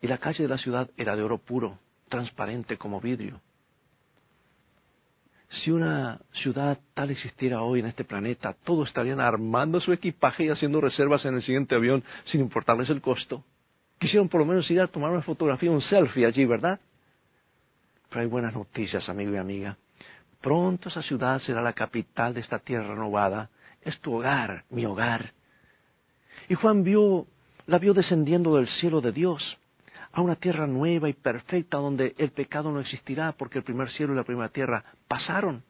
y 0.02 0.06
la 0.06 0.18
calle 0.18 0.42
de 0.42 0.48
la 0.48 0.58
ciudad 0.58 0.90
era 0.96 1.16
de 1.16 1.22
oro 1.22 1.38
puro, 1.38 1.78
transparente 2.08 2.76
como 2.76 3.00
vidrio. 3.00 3.40
Si 5.48 5.70
una 5.70 6.20
ciudad 6.42 6.78
tal 6.94 7.10
existiera 7.10 7.62
hoy 7.62 7.80
en 7.80 7.86
este 7.86 8.04
planeta, 8.04 8.54
todos 8.64 8.88
estarían 8.88 9.20
armando 9.20 9.80
su 9.80 9.92
equipaje 9.92 10.44
y 10.44 10.50
haciendo 10.50 10.80
reservas 10.80 11.24
en 11.24 11.36
el 11.36 11.42
siguiente 11.42 11.74
avión 11.74 12.04
sin 12.26 12.40
importarles 12.40 12.90
el 12.90 13.00
costo. 13.00 13.44
Quisieron 13.98 14.28
por 14.28 14.40
lo 14.40 14.46
menos 14.46 14.70
ir 14.70 14.80
a 14.80 14.88
tomar 14.88 15.10
una 15.12 15.22
fotografía, 15.22 15.70
un 15.70 15.80
selfie 15.80 16.26
allí, 16.26 16.44
¿verdad? 16.44 16.80
Pero 18.08 18.20
hay 18.20 18.26
buenas 18.26 18.54
noticias, 18.54 19.08
amigo 19.08 19.32
y 19.32 19.36
amiga. 19.36 19.76
Pronto 20.40 20.88
esa 20.88 21.02
ciudad 21.02 21.40
será 21.40 21.62
la 21.62 21.72
capital 21.72 22.34
de 22.34 22.40
esta 22.40 22.58
tierra 22.58 22.88
renovada. 22.88 23.50
Es 23.82 23.98
tu 24.00 24.14
hogar, 24.14 24.64
mi 24.70 24.84
hogar. 24.86 25.32
Y 26.48 26.54
Juan 26.54 26.84
vio, 26.84 27.26
la 27.66 27.78
vio 27.78 27.94
descendiendo 27.94 28.56
del 28.56 28.68
cielo 28.80 29.00
de 29.00 29.12
Dios 29.12 29.42
a 30.12 30.22
una 30.22 30.36
tierra 30.36 30.66
nueva 30.66 31.08
y 31.08 31.12
perfecta 31.12 31.76
donde 31.76 32.14
el 32.16 32.30
pecado 32.30 32.72
no 32.72 32.80
existirá 32.80 33.32
porque 33.32 33.58
el 33.58 33.64
primer 33.64 33.90
cielo 33.90 34.12
y 34.14 34.16
la 34.16 34.24
primera 34.24 34.48
tierra 34.48 34.84
pasaron. 35.08 35.62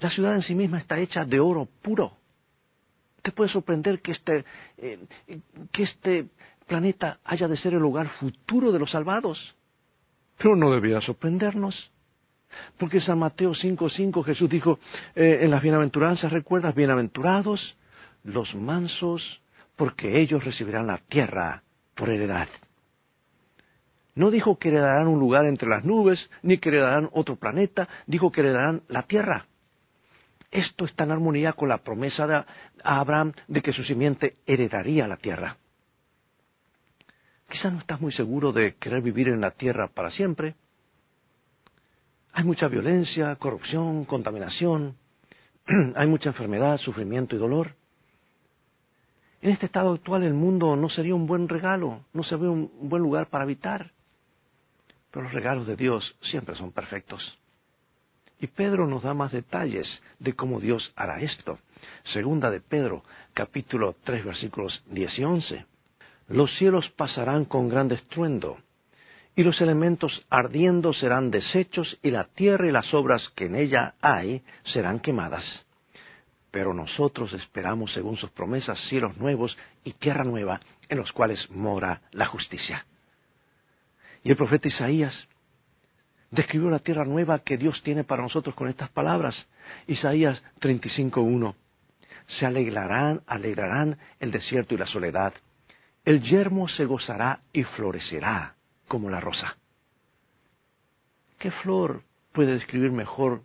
La 0.00 0.10
ciudad 0.10 0.34
en 0.34 0.42
sí 0.42 0.54
misma 0.54 0.78
está 0.78 0.98
hecha 0.98 1.24
de 1.24 1.40
oro 1.40 1.66
puro. 1.82 2.12
Te 3.22 3.32
puede 3.32 3.50
sorprender 3.50 4.00
que 4.00 4.12
este, 4.12 4.44
eh, 4.78 4.98
que 5.72 5.82
este 5.82 6.28
planeta 6.66 7.18
haya 7.24 7.48
de 7.48 7.56
ser 7.56 7.74
el 7.74 7.80
lugar 7.80 8.08
futuro 8.20 8.70
de 8.70 8.78
los 8.78 8.90
salvados. 8.90 9.38
Pero 10.38 10.56
no 10.56 10.70
debía 10.70 11.00
sorprendernos. 11.00 11.90
Porque 12.78 13.00
San 13.00 13.18
Mateo 13.18 13.52
5.5 13.52 14.24
Jesús 14.24 14.48
dijo 14.48 14.78
eh, 15.14 15.40
en 15.42 15.50
las 15.50 15.62
bienaventuranzas, 15.62 16.32
recuerdas, 16.32 16.74
bienaventurados 16.74 17.76
los 18.24 18.54
mansos, 18.54 19.22
porque 19.76 20.20
ellos 20.20 20.44
recibirán 20.44 20.86
la 20.86 20.98
tierra 20.98 21.62
por 21.94 22.10
heredad. 22.10 22.48
No 24.14 24.30
dijo 24.30 24.58
que 24.58 24.68
heredarán 24.68 25.08
un 25.08 25.20
lugar 25.20 25.44
entre 25.44 25.68
las 25.68 25.84
nubes, 25.84 26.18
ni 26.42 26.58
que 26.58 26.70
heredarán 26.70 27.10
otro 27.12 27.36
planeta, 27.36 27.88
dijo 28.06 28.32
que 28.32 28.40
heredarán 28.40 28.82
la 28.88 29.02
tierra. 29.02 29.46
Esto 30.50 30.86
está 30.86 31.04
en 31.04 31.10
armonía 31.10 31.52
con 31.52 31.68
la 31.68 31.78
promesa 31.78 32.26
de 32.26 32.42
Abraham 32.82 33.32
de 33.46 33.60
que 33.60 33.72
su 33.72 33.84
simiente 33.84 34.36
heredaría 34.46 35.06
la 35.06 35.18
tierra. 35.18 35.58
Quizá 37.48 37.70
no 37.70 37.78
estás 37.78 38.00
muy 38.00 38.12
seguro 38.12 38.52
de 38.52 38.74
querer 38.74 39.02
vivir 39.02 39.28
en 39.28 39.40
la 39.40 39.52
tierra 39.52 39.88
para 39.88 40.10
siempre. 40.10 40.54
Hay 42.32 42.44
mucha 42.44 42.68
violencia, 42.68 43.34
corrupción, 43.36 44.04
contaminación, 44.04 44.96
hay 45.96 46.06
mucha 46.06 46.30
enfermedad, 46.30 46.78
sufrimiento 46.78 47.36
y 47.36 47.38
dolor. 47.38 47.74
En 49.40 49.50
este 49.52 49.66
estado 49.66 49.92
actual 49.92 50.22
el 50.22 50.34
mundo 50.34 50.76
no 50.76 50.88
sería 50.88 51.14
un 51.14 51.26
buen 51.26 51.48
regalo, 51.48 52.04
no 52.12 52.22
sería 52.24 52.50
un 52.50 52.70
buen 52.88 53.02
lugar 53.02 53.28
para 53.28 53.44
habitar. 53.44 53.92
Pero 55.10 55.22
los 55.22 55.32
regalos 55.32 55.66
de 55.66 55.76
Dios 55.76 56.16
siempre 56.22 56.56
son 56.56 56.72
perfectos. 56.72 57.38
Y 58.38 58.48
Pedro 58.48 58.86
nos 58.86 59.02
da 59.02 59.14
más 59.14 59.32
detalles 59.32 59.88
de 60.18 60.34
cómo 60.34 60.60
Dios 60.60 60.92
hará 60.94 61.20
esto. 61.20 61.58
Segunda 62.12 62.50
de 62.50 62.60
Pedro, 62.60 63.02
capítulo 63.32 63.96
3, 64.04 64.24
versículos 64.24 64.82
10 64.90 65.18
y 65.18 65.24
11. 65.24 65.66
Los 66.28 66.50
cielos 66.58 66.88
pasarán 66.96 67.44
con 67.44 67.68
gran 67.68 67.90
estruendo, 67.92 68.58
y 69.36 69.44
los 69.44 69.60
elementos 69.60 70.26
ardiendo 70.28 70.92
serán 70.92 71.30
deshechos, 71.30 71.98
y 72.02 72.10
la 72.10 72.24
tierra 72.24 72.66
y 72.66 72.72
las 72.72 72.92
obras 72.94 73.22
que 73.36 73.46
en 73.46 73.54
ella 73.54 73.94
hay 74.00 74.42
serán 74.72 75.00
quemadas. 75.00 75.44
Pero 76.50 76.72
nosotros 76.74 77.32
esperamos, 77.34 77.92
según 77.92 78.16
sus 78.16 78.30
promesas, 78.30 78.78
cielos 78.88 79.16
nuevos 79.18 79.56
y 79.84 79.92
tierra 79.92 80.24
nueva, 80.24 80.60
en 80.88 80.98
los 80.98 81.12
cuales 81.12 81.50
mora 81.50 82.00
la 82.12 82.26
justicia. 82.26 82.86
Y 84.24 84.30
el 84.30 84.36
profeta 84.36 84.68
Isaías 84.68 85.14
describió 86.30 86.70
la 86.70 86.80
tierra 86.80 87.04
nueva 87.04 87.40
que 87.40 87.56
Dios 87.56 87.80
tiene 87.82 88.04
para 88.04 88.22
nosotros 88.22 88.54
con 88.54 88.68
estas 88.68 88.90
palabras. 88.90 89.36
Isaías 89.86 90.42
35.1. 90.60 91.54
Se 92.38 92.46
alegrarán, 92.46 93.22
alegrarán 93.26 93.98
el 94.18 94.32
desierto 94.32 94.74
y 94.74 94.78
la 94.78 94.86
soledad. 94.86 95.32
El 96.06 96.22
yermo 96.22 96.68
se 96.68 96.84
gozará 96.84 97.40
y 97.52 97.64
florecerá 97.64 98.54
como 98.86 99.10
la 99.10 99.18
rosa. 99.18 99.56
¿Qué 101.40 101.50
flor 101.50 102.04
puede 102.32 102.52
describir 102.52 102.92
mejor 102.92 103.42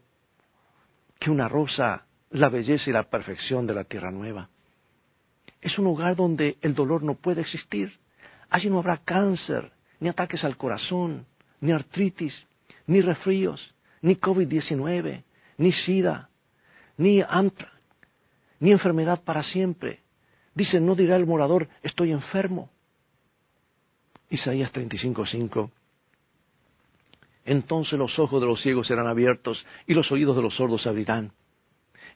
que 1.19 1.31
una 1.31 1.47
rosa 1.47 2.05
la 2.29 2.49
belleza 2.49 2.87
y 2.87 2.93
la 2.93 3.09
perfección 3.09 3.65
de 3.65 3.73
la 3.73 3.83
tierra 3.85 4.11
nueva? 4.11 4.49
Es 5.59 5.79
un 5.79 5.85
lugar 5.85 6.15
donde 6.15 6.57
el 6.61 6.75
dolor 6.75 7.01
no 7.01 7.15
puede 7.15 7.41
existir. 7.41 7.97
Allí 8.51 8.69
no 8.69 8.77
habrá 8.77 8.97
cáncer, 8.97 9.71
ni 9.99 10.09
ataques 10.09 10.43
al 10.43 10.55
corazón, 10.55 11.25
ni 11.61 11.71
artritis, 11.71 12.33
ni 12.85 13.01
resfríos, 13.01 13.73
ni 14.03 14.17
COVID-19, 14.17 15.23
ni 15.57 15.73
SIDA, 15.73 16.29
ni 16.97 17.23
ANTRA, 17.27 17.71
ni 18.59 18.71
enfermedad 18.71 19.23
para 19.23 19.41
siempre. 19.45 20.00
Dice, 20.53 20.79
no 20.79 20.95
dirá 20.95 21.15
el 21.15 21.25
morador, 21.25 21.67
estoy 21.81 22.11
enfermo. 22.11 22.69
Isaías 24.29 24.71
35:5. 24.71 25.71
Entonces 27.45 27.97
los 27.97 28.17
ojos 28.19 28.39
de 28.39 28.47
los 28.47 28.61
ciegos 28.61 28.87
serán 28.87 29.07
abiertos 29.07 29.63
y 29.87 29.93
los 29.93 30.11
oídos 30.11 30.35
de 30.35 30.41
los 30.41 30.55
sordos 30.55 30.83
se 30.83 30.89
abrirán. 30.89 31.31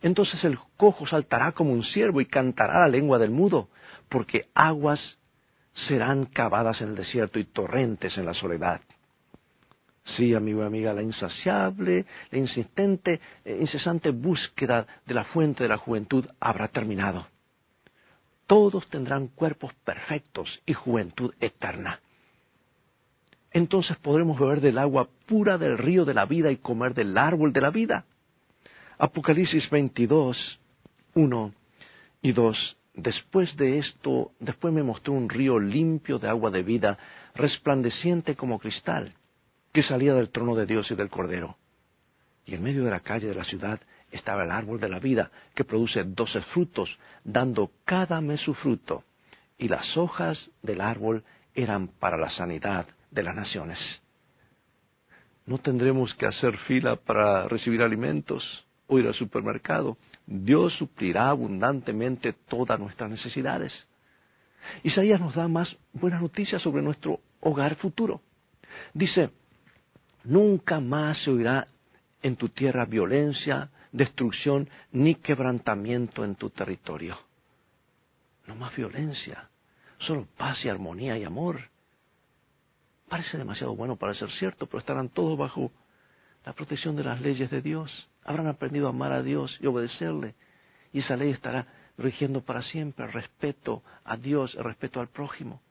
Entonces 0.01 0.43
el 0.43 0.59
cojo 0.77 1.07
saltará 1.07 1.53
como 1.53 1.71
un 1.71 1.83
ciervo 1.83 2.21
y 2.21 2.25
cantará 2.25 2.81
la 2.81 2.87
lengua 2.87 3.17
del 3.17 3.31
mudo, 3.31 3.69
porque 4.09 4.47
aguas 4.53 4.99
serán 5.87 6.25
cavadas 6.25 6.79
en 6.81 6.89
el 6.89 6.95
desierto 6.95 7.39
y 7.39 7.45
torrentes 7.45 8.17
en 8.17 8.25
la 8.25 8.33
soledad. 8.33 8.81
Sí, 10.15 10.35
amigo 10.35 10.61
y 10.61 10.65
amiga, 10.65 10.93
la 10.93 11.01
insaciable, 11.01 12.05
la 12.29 12.37
insistente, 12.37 13.19
eh, 13.43 13.57
incesante 13.59 14.11
búsqueda 14.11 14.85
de 15.05 15.13
la 15.15 15.23
fuente 15.25 15.63
de 15.63 15.69
la 15.69 15.77
juventud 15.77 16.27
habrá 16.39 16.67
terminado. 16.67 17.27
Todos 18.47 18.87
tendrán 18.89 19.27
cuerpos 19.27 19.73
perfectos 19.83 20.49
y 20.65 20.73
juventud 20.73 21.33
eterna. 21.39 21.99
Entonces 23.51 23.97
podremos 23.97 24.39
beber 24.39 24.61
del 24.61 24.77
agua 24.77 25.07
pura 25.25 25.57
del 25.57 25.77
río 25.77 26.05
de 26.05 26.13
la 26.13 26.25
vida 26.25 26.51
y 26.51 26.57
comer 26.57 26.93
del 26.93 27.17
árbol 27.17 27.53
de 27.53 27.61
la 27.61 27.69
vida. 27.69 28.05
Apocalipsis 28.97 29.69
22, 29.69 30.59
1 31.15 31.53
y 32.21 32.31
2 32.31 32.77
Después 32.95 33.55
de 33.57 33.79
esto, 33.79 34.31
después 34.39 34.73
me 34.73 34.83
mostró 34.83 35.13
un 35.13 35.27
río 35.27 35.59
limpio 35.59 36.17
de 36.17 36.29
agua 36.29 36.49
de 36.49 36.63
vida, 36.63 36.97
resplandeciente 37.35 38.35
como 38.35 38.57
cristal, 38.57 39.13
que 39.73 39.83
salía 39.83 40.13
del 40.13 40.29
trono 40.29 40.55
de 40.55 40.65
Dios 40.65 40.89
y 40.91 40.95
del 40.95 41.09
Cordero. 41.09 41.57
Y 42.45 42.55
en 42.55 42.63
medio 42.63 42.85
de 42.85 42.91
la 42.91 43.01
calle 43.01 43.27
de 43.27 43.35
la 43.35 43.43
ciudad 43.43 43.81
estaba 44.15 44.43
el 44.43 44.51
árbol 44.51 44.79
de 44.79 44.89
la 44.89 44.99
vida, 44.99 45.31
que 45.53 45.63
produce 45.63 46.03
doce 46.03 46.41
frutos, 46.53 46.89
dando 47.23 47.71
cada 47.85 48.21
mes 48.21 48.41
su 48.41 48.53
fruto, 48.53 49.03
y 49.57 49.67
las 49.67 49.95
hojas 49.97 50.37
del 50.61 50.81
árbol 50.81 51.23
eran 51.53 51.87
para 51.87 52.17
la 52.17 52.29
sanidad 52.31 52.85
de 53.11 53.23
las 53.23 53.35
naciones. 53.35 53.79
No 55.45 55.59
tendremos 55.59 56.13
que 56.15 56.25
hacer 56.25 56.57
fila 56.59 56.95
para 56.95 57.47
recibir 57.47 57.81
alimentos 57.81 58.43
o 58.87 58.99
ir 58.99 59.07
al 59.07 59.13
supermercado. 59.13 59.97
Dios 60.25 60.73
suplirá 60.73 61.29
abundantemente 61.29 62.33
todas 62.33 62.79
nuestras 62.79 63.09
necesidades. 63.09 63.71
Isaías 64.83 65.19
nos 65.19 65.35
da 65.35 65.47
más 65.47 65.75
buenas 65.93 66.21
noticias 66.21 66.61
sobre 66.61 66.81
nuestro 66.81 67.19
hogar 67.41 67.75
futuro. 67.75 68.21
Dice, 68.93 69.29
nunca 70.23 70.79
más 70.79 71.17
se 71.23 71.29
oirá 71.29 71.67
en 72.25 72.37
tu 72.37 72.49
tierra 72.49 72.85
violencia, 72.85 73.69
destrucción 73.91 74.67
ni 74.91 75.13
quebrantamiento 75.13 76.25
en 76.25 76.33
tu 76.33 76.49
territorio. 76.49 77.19
No 78.47 78.55
más 78.55 78.75
violencia, 78.75 79.47
solo 79.99 80.27
paz 80.35 80.57
y 80.65 80.69
armonía 80.69 81.19
y 81.19 81.23
amor. 81.23 81.69
Parece 83.07 83.37
demasiado 83.37 83.75
bueno 83.75 83.95
para 83.95 84.15
ser 84.15 84.31
cierto, 84.39 84.65
pero 84.65 84.79
estarán 84.79 85.09
todos 85.09 85.37
bajo 85.37 85.71
la 86.43 86.53
protección 86.53 86.95
de 86.95 87.03
las 87.03 87.21
leyes 87.21 87.51
de 87.51 87.61
Dios. 87.61 87.91
Habrán 88.23 88.47
aprendido 88.47 88.87
a 88.87 88.89
amar 88.89 89.11
a 89.11 89.21
Dios 89.21 89.55
y 89.61 89.67
obedecerle. 89.67 90.33
Y 90.93 91.01
esa 91.01 91.17
ley 91.17 91.29
estará 91.29 91.67
rigiendo 91.95 92.41
para 92.41 92.63
siempre 92.63 93.05
el 93.05 93.13
respeto 93.13 93.83
a 94.03 94.17
Dios, 94.17 94.55
el 94.55 94.63
respeto 94.63 94.99
al 94.99 95.09
prójimo. 95.09 95.61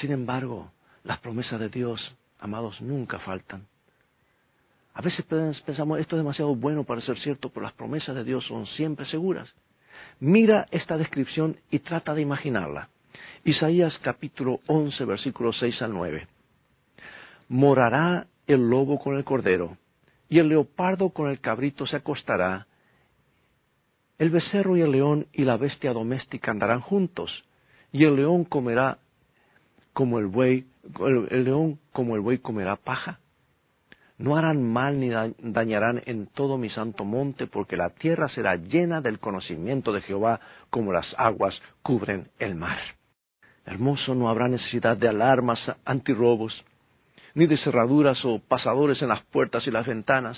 Sin 0.00 0.12
embargo, 0.12 0.70
las 1.02 1.18
promesas 1.18 1.58
de 1.58 1.70
Dios, 1.70 2.14
amados, 2.38 2.80
nunca 2.80 3.18
faltan. 3.18 3.66
A 4.94 5.02
veces 5.02 5.24
pensamos, 5.64 6.00
esto 6.00 6.16
es 6.16 6.20
demasiado 6.20 6.54
bueno 6.54 6.84
para 6.84 7.00
ser 7.00 7.18
cierto, 7.18 7.48
pero 7.50 7.62
las 7.64 7.72
promesas 7.72 8.14
de 8.14 8.24
Dios 8.24 8.44
son 8.46 8.66
siempre 8.66 9.06
seguras. 9.06 9.52
Mira 10.18 10.66
esta 10.70 10.96
descripción 10.96 11.56
y 11.70 11.78
trata 11.80 12.14
de 12.14 12.22
imaginarla. 12.22 12.88
Isaías 13.44 13.96
capítulo 14.02 14.60
11, 14.66 15.04
versículos 15.04 15.56
6 15.60 15.82
al 15.82 15.92
9. 15.92 16.26
Morará 17.48 18.26
el 18.46 18.68
lobo 18.68 18.98
con 18.98 19.16
el 19.16 19.24
cordero, 19.24 19.76
y 20.28 20.38
el 20.38 20.48
leopardo 20.48 21.10
con 21.10 21.30
el 21.30 21.40
cabrito 21.40 21.86
se 21.86 21.96
acostará. 21.96 22.66
El 24.18 24.30
becerro 24.30 24.76
y 24.76 24.82
el 24.82 24.92
león 24.92 25.26
y 25.32 25.44
la 25.44 25.56
bestia 25.56 25.92
doméstica 25.92 26.50
andarán 26.50 26.80
juntos, 26.80 27.44
y 27.92 28.04
el 28.04 28.16
león 28.16 28.44
comerá 28.44 28.98
como 29.92 30.18
el 30.18 30.26
buey, 30.26 30.66
el, 31.00 31.44
león 31.44 31.78
como 31.92 32.14
el 32.14 32.20
buey 32.20 32.38
comerá 32.38 32.76
paja. 32.76 33.20
No 34.20 34.36
harán 34.36 34.62
mal 34.62 35.00
ni 35.00 35.08
dañarán 35.08 36.02
en 36.04 36.26
todo 36.26 36.58
mi 36.58 36.68
santo 36.68 37.06
monte, 37.06 37.46
porque 37.46 37.78
la 37.78 37.88
tierra 37.88 38.28
será 38.28 38.54
llena 38.56 39.00
del 39.00 39.18
conocimiento 39.18 39.94
de 39.94 40.02
Jehová, 40.02 40.40
como 40.68 40.92
las 40.92 41.06
aguas 41.16 41.58
cubren 41.82 42.28
el 42.38 42.54
mar. 42.54 42.78
Hermoso, 43.64 44.14
no 44.14 44.28
habrá 44.28 44.46
necesidad 44.46 44.98
de 44.98 45.08
alarmas 45.08 45.58
antirrobos, 45.86 46.52
ni 47.32 47.46
de 47.46 47.56
cerraduras 47.56 48.22
o 48.26 48.40
pasadores 48.40 49.00
en 49.00 49.08
las 49.08 49.24
puertas 49.24 49.66
y 49.66 49.70
las 49.70 49.86
ventanas, 49.86 50.36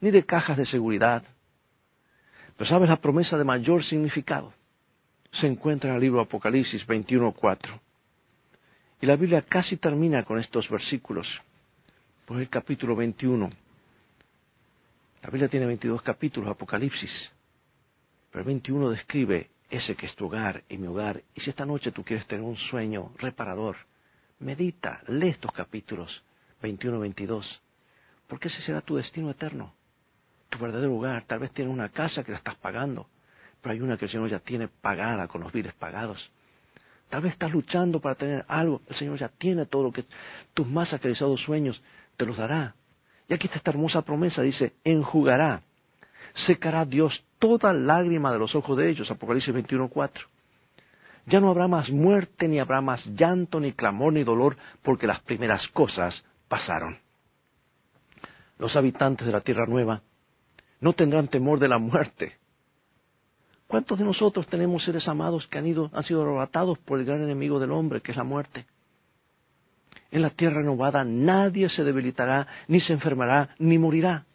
ni 0.00 0.10
de 0.10 0.24
cajas 0.24 0.56
de 0.56 0.64
seguridad. 0.64 1.22
Pero 2.56 2.70
sabes, 2.70 2.88
la 2.88 2.96
promesa 2.96 3.36
de 3.36 3.44
mayor 3.44 3.84
significado 3.84 4.54
se 5.32 5.46
encuentra 5.46 5.90
en 5.90 5.96
el 5.96 6.00
libro 6.00 6.22
Apocalipsis 6.22 6.86
21.4. 6.86 7.78
Y 9.02 9.06
la 9.06 9.16
Biblia 9.16 9.42
casi 9.42 9.76
termina 9.76 10.22
con 10.22 10.38
estos 10.38 10.66
versículos. 10.70 11.26
Pues 12.30 12.42
el 12.42 12.48
capítulo 12.48 12.94
21. 12.94 13.50
La 15.20 15.30
Biblia 15.30 15.48
tiene 15.48 15.66
22 15.66 16.00
capítulos, 16.02 16.48
Apocalipsis. 16.48 17.10
Pero 18.30 18.42
el 18.42 18.46
21 18.46 18.90
describe 18.90 19.50
ese 19.68 19.96
que 19.96 20.06
es 20.06 20.14
tu 20.14 20.26
hogar 20.26 20.62
y 20.68 20.78
mi 20.78 20.86
hogar. 20.86 21.24
Y 21.34 21.40
si 21.40 21.50
esta 21.50 21.66
noche 21.66 21.90
tú 21.90 22.04
quieres 22.04 22.24
tener 22.28 22.44
un 22.44 22.56
sueño 22.56 23.10
reparador, 23.18 23.78
medita, 24.38 25.02
lee 25.08 25.30
estos 25.30 25.50
capítulos 25.50 26.22
21 26.62 27.00
22. 27.00 27.62
Porque 28.28 28.46
ese 28.46 28.62
será 28.62 28.80
tu 28.80 28.94
destino 28.94 29.28
eterno. 29.32 29.74
Tu 30.50 30.58
verdadero 30.60 30.94
hogar. 30.94 31.24
Tal 31.24 31.40
vez 31.40 31.50
tienes 31.50 31.74
una 31.74 31.88
casa 31.88 32.22
que 32.22 32.30
la 32.30 32.38
estás 32.38 32.54
pagando, 32.58 33.08
pero 33.60 33.72
hay 33.72 33.80
una 33.80 33.96
que 33.96 34.04
el 34.04 34.10
Señor 34.12 34.30
ya 34.30 34.38
tiene 34.38 34.68
pagada 34.68 35.26
con 35.26 35.40
los 35.40 35.52
biles 35.52 35.74
pagados. 35.74 36.30
Tal 37.08 37.22
vez 37.22 37.32
estás 37.32 37.50
luchando 37.50 38.00
para 38.00 38.14
tener 38.14 38.44
algo. 38.46 38.82
El 38.86 38.96
Señor 38.96 39.18
ya 39.18 39.30
tiene 39.30 39.66
todo 39.66 39.82
lo 39.82 39.90
que 39.90 40.04
tus 40.54 40.68
más 40.68 40.92
acreditados 40.92 41.40
sueños 41.40 41.82
te 42.20 42.26
los 42.26 42.36
dará. 42.36 42.74
Y 43.28 43.34
aquí 43.34 43.46
está 43.46 43.56
esta 43.56 43.70
hermosa 43.70 44.02
promesa, 44.02 44.42
dice, 44.42 44.74
enjugará, 44.84 45.62
secará 46.46 46.84
Dios 46.84 47.24
toda 47.38 47.72
lágrima 47.72 48.30
de 48.30 48.38
los 48.38 48.54
ojos 48.54 48.76
de 48.76 48.90
ellos, 48.90 49.10
Apocalipsis 49.10 49.54
21.4. 49.54 50.10
Ya 51.26 51.40
no 51.40 51.48
habrá 51.48 51.66
más 51.66 51.88
muerte, 51.88 52.46
ni 52.46 52.58
habrá 52.58 52.82
más 52.82 53.02
llanto, 53.06 53.58
ni 53.58 53.72
clamor, 53.72 54.12
ni 54.12 54.22
dolor, 54.22 54.58
porque 54.82 55.06
las 55.06 55.20
primeras 55.20 55.66
cosas 55.68 56.14
pasaron. 56.48 56.98
Los 58.58 58.76
habitantes 58.76 59.26
de 59.26 59.32
la 59.32 59.40
Tierra 59.40 59.64
Nueva 59.66 60.02
no 60.80 60.92
tendrán 60.92 61.28
temor 61.28 61.58
de 61.58 61.68
la 61.68 61.78
muerte, 61.78 62.34
¿Cuántos 63.66 64.00
de 64.00 64.04
nosotros 64.04 64.48
tenemos 64.48 64.82
seres 64.82 65.06
amados 65.06 65.46
que 65.46 65.56
han, 65.56 65.64
ido, 65.64 65.90
han 65.92 66.02
sido 66.02 66.22
arrebatados 66.22 66.76
por 66.80 66.98
el 66.98 67.04
gran 67.04 67.22
enemigo 67.22 67.60
del 67.60 67.70
hombre, 67.70 68.00
que 68.00 68.10
es 68.10 68.16
la 68.16 68.24
muerte? 68.24 68.66
En 70.10 70.22
la 70.22 70.30
tierra 70.30 70.58
renovada 70.58 71.04
nadie 71.04 71.68
se 71.70 71.84
debilitará, 71.84 72.46
ni 72.68 72.80
se 72.80 72.92
enfermará, 72.92 73.54
ni 73.58 73.78
morirá. 73.78 74.26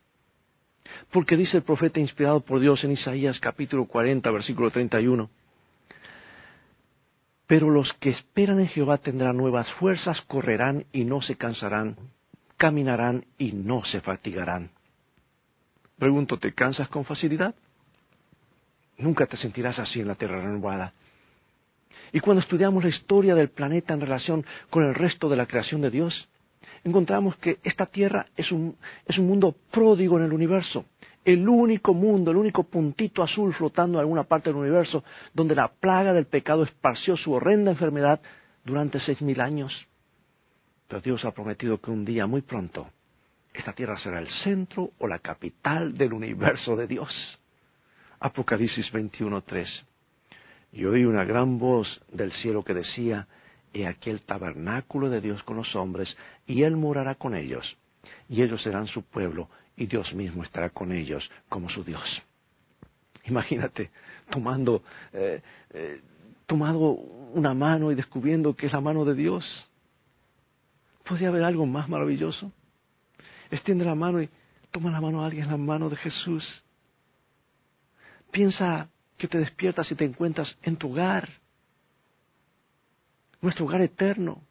Porque 1.12 1.38
dice 1.38 1.58
el 1.58 1.64
profeta 1.64 2.00
inspirado 2.00 2.42
por 2.42 2.60
Dios 2.60 2.84
en 2.84 2.92
Isaías 2.92 3.40
capítulo 3.40 3.86
40, 3.86 4.30
versículo 4.32 4.72
31. 4.72 5.30
Pero 7.48 7.70
los 7.70 7.92
que 8.00 8.10
esperan 8.12 8.60
en 8.60 8.68
Jehová 8.68 8.98
tendrán 8.98 9.38
nuevas 9.38 9.70
fuerzas, 9.74 10.20
correrán 10.28 10.86
y 10.92 11.04
no 11.04 11.22
se 11.22 11.36
cansarán, 11.36 11.98
caminarán 12.58 13.26
y 13.38 13.52
no 13.52 13.84
se 13.86 14.02
fatigarán. 14.02 14.72
Pregunto, 15.98 16.38
¿te 16.38 16.54
cansas 16.54 16.90
con 16.90 17.06
facilidad? 17.06 17.56
Nunca 18.98 19.26
te 19.28 19.38
sentirás 19.38 19.78
así 19.78 20.00
en 20.00 20.08
la 20.08 20.16
tierra 20.16 20.42
renovada. 20.42 20.94
Y 22.12 22.20
cuando 22.20 22.42
estudiamos 22.42 22.84
la 22.84 22.90
historia 22.90 23.36
del 23.36 23.50
planeta 23.50 23.94
en 23.94 24.02
relación 24.02 24.46
con 24.70 24.84
el 24.84 24.96
resto 24.96 25.30
de 25.30 25.36
la 25.36 25.46
creación 25.46 25.82
de 25.82 25.90
Dios, 25.90 26.30
encontramos 26.84 27.36
que 27.38 27.60
esta 27.64 27.88
tierra 27.88 28.28
es 28.36 28.52
un, 28.52 28.78
mundo 29.18 29.56
pródigo 29.72 30.18
en 30.18 30.26
el 30.26 30.34
universo, 30.34 30.86
el 31.24 31.48
único 31.48 31.94
mundo, 31.94 32.32
el 32.32 32.38
único 32.38 32.64
puntito 32.64 33.24
azul 33.24 33.54
flotando 33.54 33.98
en 33.98 34.02
alguna 34.02 34.24
parte 34.24 34.50
del 34.50 34.58
universo 34.58 35.04
donde 35.34 35.56
la 35.56 35.68
plaga 35.68 36.14
del 36.14 36.28
pecado 36.28 36.64
esparció 36.64 37.18
su 37.18 37.32
horrenda 37.34 37.72
enfermedad 37.72 38.22
durante 38.64 39.00
seis 39.00 39.22
mil 39.22 39.42
años. 39.42 39.74
Pero 40.88 41.02
Dios 41.02 41.26
ha 41.26 41.32
prometido 41.32 41.82
que 41.82 41.90
un 41.90 42.06
día, 42.06 42.28
muy 42.28 42.42
pronto, 42.42 42.88
esta 43.54 43.74
tierra 43.74 43.98
será 43.98 44.20
el 44.20 44.30
centro 44.44 44.92
o 45.00 45.08
la 45.08 45.20
capital 45.20 45.98
del 45.98 46.14
universo 46.14 46.76
de 46.76 46.86
Dios. 46.86 47.10
Apocalipsis 48.20 48.92
21.3. 48.94 49.68
Y 50.76 50.86
oí 50.86 51.06
una 51.06 51.24
gran 51.24 51.58
voz 51.58 51.88
del 52.12 52.32
cielo 52.34 52.64
que 52.64 52.74
decía, 52.74 53.28
He 53.74 53.88
aquí 53.88 54.10
el 54.10 54.22
tabernáculo 54.22 55.10
de 55.10 55.22
Dios 55.22 55.42
con 55.44 55.58
los 55.58 55.76
hombres, 55.76 56.16
y 56.46 56.64
Él 56.64 56.78
morará 56.78 57.16
con 57.16 57.34
ellos, 57.34 57.66
y 58.30 58.42
ellos 58.42 58.62
serán 58.62 58.88
su 58.88 59.02
pueblo, 59.02 59.50
y 59.76 59.88
Dios 59.88 60.14
mismo 60.14 60.44
estará 60.44 60.70
con 60.70 60.92
ellos 60.92 61.28
como 61.50 61.70
su 61.70 61.84
Dios. 61.84 62.04
Imagínate 63.24 63.90
tomando, 64.30 64.84
eh, 65.14 65.42
eh, 65.72 66.02
tomando 66.46 66.92
una 66.92 67.54
mano 67.54 67.92
y 67.92 67.96
descubriendo 67.96 68.56
que 68.56 68.68
es 68.68 68.74
la 68.74 68.82
mano 68.82 69.06
de 69.06 69.16
Dios. 69.16 69.44
¿Podría 71.08 71.30
haber 71.30 71.44
algo 71.44 71.66
más 71.66 71.90
maravilloso? 71.90 72.52
Extiende 73.50 73.86
la 73.86 73.96
mano 73.96 74.22
y 74.22 74.30
toma 74.72 74.92
la 74.92 75.02
mano 75.02 75.24
a 75.24 75.28
alguien, 75.28 75.48
la 75.48 75.58
mano 75.58 75.90
de 75.90 75.96
Jesús 75.96 76.44
Piensa 78.36 78.90
que 79.18 79.28
te 79.28 79.38
despiertas 79.38 79.90
y 79.92 79.96
te 79.96 80.06
encuentras 80.06 80.56
en 80.64 80.78
tu 80.78 80.92
hogar, 80.92 81.30
nuestro 83.42 83.66
hogar 83.66 83.82
eterno, 83.82 84.42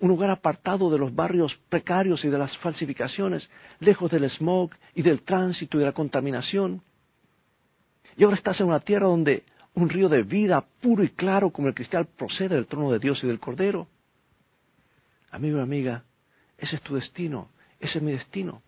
un 0.00 0.10
hogar 0.10 0.30
apartado 0.30 0.90
de 0.90 0.98
los 0.98 1.14
barrios 1.14 1.54
precarios 1.68 2.24
y 2.24 2.28
de 2.28 2.38
las 2.38 2.56
falsificaciones, 2.58 3.48
lejos 3.80 4.10
del 4.10 4.28
smog 4.30 4.70
y 4.94 5.02
del 5.02 5.22
tránsito 5.22 5.76
y 5.76 5.80
de 5.80 5.86
la 5.86 5.92
contaminación. 5.92 6.82
Y 8.16 8.24
ahora 8.24 8.36
estás 8.36 8.60
en 8.60 8.66
una 8.66 8.80
tierra 8.80 9.06
donde 9.06 9.44
un 9.74 9.88
río 9.88 10.08
de 10.08 10.22
vida 10.22 10.64
puro 10.80 11.02
y 11.02 11.10
claro 11.10 11.50
como 11.50 11.68
el 11.68 11.74
cristal 11.74 12.06
procede 12.06 12.54
del 12.54 12.66
trono 12.66 12.92
de 12.92 12.98
Dios 12.98 13.22
y 13.22 13.26
del 13.26 13.40
Cordero. 13.40 13.88
Amigo 15.30 15.58
y 15.58 15.62
amiga, 15.62 16.04
ese 16.58 16.76
es 16.76 16.82
tu 16.82 16.94
destino, 16.94 17.48
ese 17.80 17.98
es 17.98 18.04
mi 18.04 18.12
destino. 18.12 18.62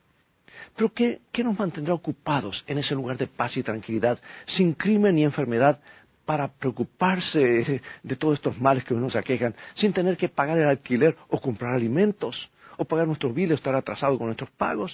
Pero 0.74 0.92
¿qué, 0.92 1.20
nos 1.44 1.58
mantendrá 1.58 1.94
ocupados 1.94 2.62
en 2.66 2.78
ese 2.78 2.94
lugar 2.94 3.16
de 3.16 3.26
paz 3.26 3.56
y 3.56 3.62
tranquilidad, 3.62 4.18
sin 4.56 4.74
crimen 4.74 5.14
ni 5.14 5.24
enfermedad, 5.24 5.80
para 6.24 6.48
preocuparse 6.48 7.80
de 8.02 8.16
todos 8.16 8.34
estos 8.34 8.60
males 8.60 8.84
que 8.84 8.94
nos 8.94 9.14
aquejan, 9.14 9.54
sin 9.76 9.92
tener 9.92 10.16
que 10.16 10.28
pagar 10.28 10.58
el 10.58 10.68
alquiler 10.68 11.16
o 11.28 11.40
comprar 11.40 11.74
alimentos, 11.74 12.36
o 12.76 12.84
pagar 12.84 13.06
nuestros 13.06 13.34
biles, 13.34 13.52
o 13.52 13.54
estar 13.54 13.74
atrasados 13.74 14.18
con 14.18 14.26
nuestros 14.26 14.50
pagos? 14.50 14.92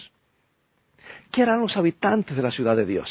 ¿Qué 1.31 1.43
harán 1.43 1.61
los 1.61 1.77
habitantes 1.77 2.37
de 2.37 2.43
la 2.43 2.51
ciudad 2.51 2.77
de 2.77 2.87
Dios? 2.87 3.09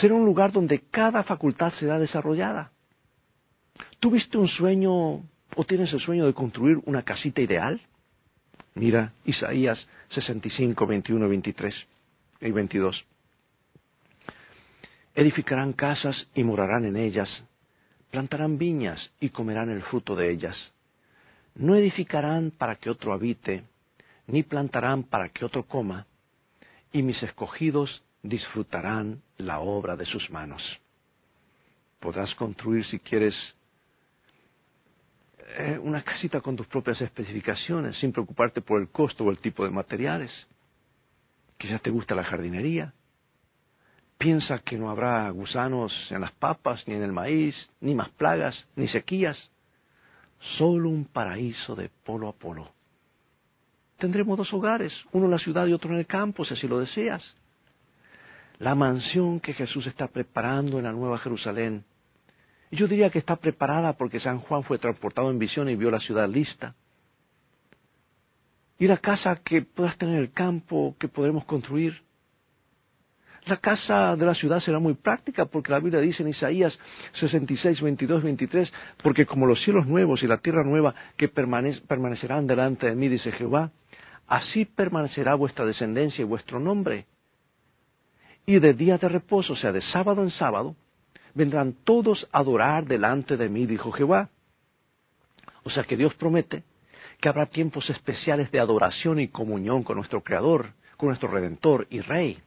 Será 0.00 0.14
un 0.14 0.24
lugar 0.24 0.52
donde 0.52 0.80
cada 0.90 1.22
facultad 1.22 1.72
será 1.78 1.98
desarrollada. 1.98 2.70
¿Tuviste 4.00 4.38
un 4.38 4.48
sueño 4.48 5.22
o 5.56 5.64
tienes 5.66 5.92
el 5.92 6.00
sueño 6.00 6.26
de 6.26 6.34
construir 6.34 6.78
una 6.84 7.02
casita 7.02 7.40
ideal? 7.40 7.80
Mira 8.74 9.12
Isaías 9.24 9.78
65, 10.10 10.86
21, 10.86 11.28
23 11.28 11.74
y 12.40 12.50
22. 12.50 13.04
Edificarán 15.14 15.74
casas 15.74 16.16
y 16.34 16.42
morarán 16.42 16.84
en 16.84 16.96
ellas, 16.96 17.28
plantarán 18.10 18.58
viñas 18.58 19.12
y 19.20 19.28
comerán 19.28 19.70
el 19.70 19.82
fruto 19.82 20.16
de 20.16 20.30
ellas. 20.30 20.56
No 21.54 21.76
edificarán 21.76 22.50
para 22.50 22.74
que 22.74 22.90
otro 22.90 23.12
habite, 23.12 23.62
ni 24.26 24.42
plantarán 24.42 25.04
para 25.04 25.28
que 25.28 25.44
otro 25.44 25.64
coma, 25.64 26.06
y 26.92 27.02
mis 27.02 27.22
escogidos 27.22 28.02
disfrutarán 28.24 29.22
la 29.36 29.60
obra 29.60 29.94
de 29.94 30.06
sus 30.06 30.30
manos. 30.30 30.62
Podrás 32.00 32.34
construir 32.34 32.84
si 32.86 32.98
quieres 32.98 33.34
eh, 35.46 35.78
una 35.82 36.02
casita 36.02 36.40
con 36.40 36.56
tus 36.56 36.66
propias 36.66 37.00
especificaciones, 37.00 37.96
sin 37.98 38.12
preocuparte 38.12 38.62
por 38.62 38.80
el 38.80 38.88
costo 38.88 39.24
o 39.24 39.30
el 39.30 39.38
tipo 39.38 39.64
de 39.64 39.70
materiales. 39.70 40.30
Quizás 41.58 41.82
te 41.82 41.90
gusta 41.90 42.14
la 42.14 42.24
jardinería. 42.24 42.92
Piensa 44.16 44.60
que 44.60 44.78
no 44.78 44.90
habrá 44.90 45.28
gusanos 45.30 45.92
en 46.10 46.22
las 46.22 46.32
papas, 46.32 46.86
ni 46.88 46.94
en 46.94 47.02
el 47.02 47.12
maíz, 47.12 47.54
ni 47.80 47.94
más 47.94 48.08
plagas, 48.10 48.56
ni 48.74 48.88
sequías. 48.88 49.36
Solo 50.56 50.88
un 50.88 51.04
paraíso 51.04 51.74
de 51.74 51.90
polo 52.04 52.28
a 52.28 52.32
polo. 52.32 52.70
Tendremos 53.98 54.38
dos 54.38 54.52
hogares, 54.52 54.92
uno 55.12 55.26
en 55.26 55.30
la 55.30 55.38
ciudad 55.38 55.66
y 55.66 55.72
otro 55.72 55.92
en 55.92 55.98
el 55.98 56.06
campo, 56.06 56.44
si 56.44 56.54
así 56.54 56.66
lo 56.66 56.78
deseas. 56.78 57.22
La 58.58 58.74
mansión 58.74 59.40
que 59.40 59.52
Jesús 59.52 59.86
está 59.86 60.08
preparando 60.08 60.78
en 60.78 60.84
la 60.84 60.92
Nueva 60.92 61.18
Jerusalén 61.18 61.84
yo 62.70 62.88
diría 62.88 63.10
que 63.10 63.18
está 63.18 63.36
preparada 63.36 63.92
porque 63.94 64.20
San 64.20 64.40
Juan 64.40 64.64
fue 64.64 64.78
transportado 64.78 65.30
en 65.30 65.38
visión 65.38 65.68
y 65.68 65.76
vio 65.76 65.90
la 65.90 66.00
ciudad 66.00 66.28
lista. 66.28 66.74
Y 68.78 68.86
la 68.86 68.98
casa 68.98 69.36
que 69.36 69.62
puedas 69.62 69.96
tener 69.98 70.16
en 70.16 70.20
el 70.22 70.32
campo, 70.32 70.96
que 70.98 71.08
podremos 71.08 71.44
construir. 71.44 72.02
La 73.46 73.58
casa 73.58 74.16
de 74.16 74.24
la 74.24 74.34
ciudad 74.34 74.60
será 74.60 74.78
muy 74.78 74.94
práctica 74.94 75.44
porque 75.44 75.70
la 75.70 75.78
Biblia 75.78 76.00
dice 76.00 76.22
en 76.22 76.30
Isaías 76.30 76.76
66, 77.20 77.82
22, 77.82 78.22
23, 78.22 78.72
porque 79.02 79.26
como 79.26 79.46
los 79.46 79.62
cielos 79.62 79.86
nuevos 79.86 80.22
y 80.22 80.26
la 80.26 80.38
tierra 80.38 80.64
nueva 80.64 80.94
que 81.16 81.28
permanecerán 81.28 82.46
delante 82.46 82.86
de 82.86 82.94
mí, 82.94 83.08
dice 83.08 83.32
Jehová, 83.32 83.70
así 84.26 84.64
permanecerá 84.64 85.34
vuestra 85.34 85.66
descendencia 85.66 86.22
y 86.22 86.24
vuestro 86.24 86.58
nombre. 86.58 87.06
Y 88.46 88.58
de 88.58 88.72
día 88.72 88.98
de 88.98 89.08
reposo, 89.08 89.52
o 89.52 89.56
sea, 89.56 89.72
de 89.72 89.82
sábado 89.82 90.22
en 90.22 90.30
sábado, 90.30 90.74
vendrán 91.34 91.74
todos 91.84 92.28
a 92.32 92.38
adorar 92.38 92.86
delante 92.86 93.36
de 93.36 93.48
mí, 93.48 93.66
dijo 93.66 93.92
Jehová. 93.92 94.30
O 95.64 95.70
sea 95.70 95.84
que 95.84 95.96
Dios 95.96 96.14
promete 96.14 96.62
que 97.20 97.28
habrá 97.28 97.46
tiempos 97.46 97.88
especiales 97.90 98.50
de 98.50 98.60
adoración 98.60 99.20
y 99.20 99.28
comunión 99.28 99.82
con 99.82 99.96
nuestro 99.96 100.22
Creador, 100.22 100.72
con 100.96 101.08
nuestro 101.08 101.28
Redentor 101.28 101.86
y 101.90 102.00
Rey. 102.00 102.38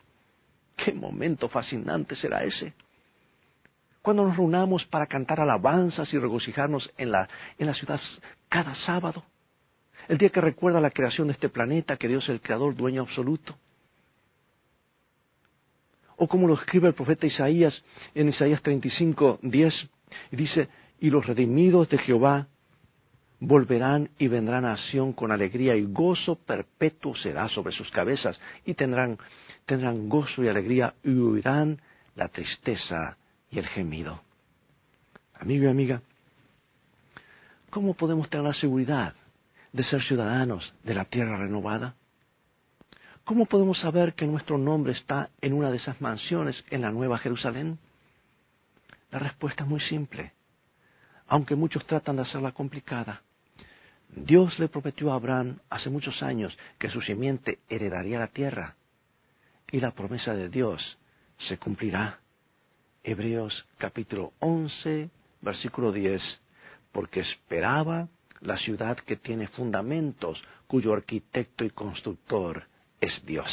Qué 0.75 0.93
momento 0.93 1.49
fascinante 1.49 2.15
será 2.15 2.43
ese. 2.43 2.73
Cuando 4.01 4.23
nos 4.23 4.37
reunamos 4.37 4.85
para 4.85 5.07
cantar 5.07 5.41
alabanzas 5.41 6.13
y 6.13 6.17
regocijarnos 6.17 6.89
en 6.97 7.11
la, 7.11 7.27
en 7.57 7.67
la 7.67 7.73
ciudad 7.73 7.99
cada 8.49 8.75
sábado. 8.85 9.23
El 10.07 10.17
día 10.17 10.29
que 10.29 10.39
recuerda 10.39 10.79
la 10.79 10.91
creación 10.91 11.27
de 11.27 11.33
este 11.33 11.49
planeta, 11.49 11.97
que 11.97 12.07
Dios 12.07 12.23
es 12.25 12.29
el 12.29 12.41
Creador, 12.41 12.75
dueño 12.75 13.01
absoluto 13.01 13.57
o 16.17 16.27
como 16.27 16.47
lo 16.47 16.55
escribe 16.55 16.87
el 16.87 16.93
profeta 16.93 17.27
Isaías 17.27 17.73
en 18.13 18.29
Isaías 18.29 18.61
35, 18.61 19.39
10, 19.41 19.73
y 20.31 20.35
dice, 20.35 20.67
y 20.99 21.09
los 21.09 21.25
redimidos 21.25 21.89
de 21.89 21.99
Jehová 21.99 22.47
volverán 23.39 24.09
y 24.17 24.27
vendrán 24.27 24.65
a 24.65 24.77
Sión 24.89 25.13
con 25.13 25.31
alegría 25.31 25.75
y 25.75 25.83
gozo 25.83 26.35
perpetuo 26.35 27.15
será 27.15 27.47
sobre 27.49 27.73
sus 27.73 27.89
cabezas 27.91 28.39
y 28.65 28.73
tendrán, 28.73 29.17
tendrán 29.65 30.09
gozo 30.09 30.43
y 30.43 30.47
alegría 30.47 30.95
y 31.03 31.11
huirán 31.11 31.79
la 32.15 32.29
tristeza 32.29 33.17
y 33.51 33.59
el 33.59 33.67
gemido. 33.67 34.21
Amigo 35.39 35.65
y 35.65 35.67
amiga, 35.67 36.01
¿cómo 37.69 37.93
podemos 37.93 38.27
tener 38.29 38.45
la 38.45 38.55
seguridad 38.55 39.13
de 39.71 39.83
ser 39.83 40.01
ciudadanos 40.03 40.73
de 40.83 40.95
la 40.95 41.05
tierra 41.05 41.37
renovada? 41.37 41.95
¿Cómo 43.27 43.45
podemos 43.45 43.77
saber 43.79 44.13
que 44.13 44.25
nuestro 44.25 44.57
nombre 44.57 44.93
está 44.93 45.31
en 45.41 45.51
una 45.51 45.69
de 45.69 45.75
esas 45.75 45.99
mansiones 45.99 46.55
en 46.69 46.79
la 46.79 46.91
Nueva 46.91 47.17
Jerusalén? 47.17 47.77
La 49.11 49.19
respuesta 49.19 49.63
es 49.65 49.69
muy 49.69 49.81
simple, 49.81 50.31
aunque 51.27 51.57
muchos 51.57 51.85
tratan 51.87 52.15
de 52.15 52.21
hacerla 52.21 52.53
complicada. 52.53 53.23
Dios 54.15 54.57
le 54.59 54.69
prometió 54.69 55.11
a 55.11 55.15
Abraham 55.15 55.59
hace 55.69 55.89
muchos 55.89 56.23
años 56.23 56.57
que 56.79 56.89
su 56.89 57.01
simiente 57.01 57.59
heredaría 57.67 58.17
la 58.17 58.29
tierra 58.29 58.75
y 59.73 59.81
la 59.81 59.91
promesa 59.91 60.33
de 60.33 60.47
Dios 60.47 60.97
se 61.49 61.57
cumplirá. 61.57 62.21
Hebreos 63.03 63.67
capítulo 63.77 64.31
11, 64.39 65.09
versículo 65.41 65.91
10, 65.91 66.21
porque 66.93 67.19
esperaba 67.19 68.07
la 68.39 68.55
ciudad 68.59 68.95
que 68.99 69.17
tiene 69.17 69.49
fundamentos, 69.49 70.41
cuyo 70.67 70.93
arquitecto 70.93 71.65
y 71.65 71.71
constructor 71.71 72.67
es 73.01 73.25
Dios. 73.25 73.47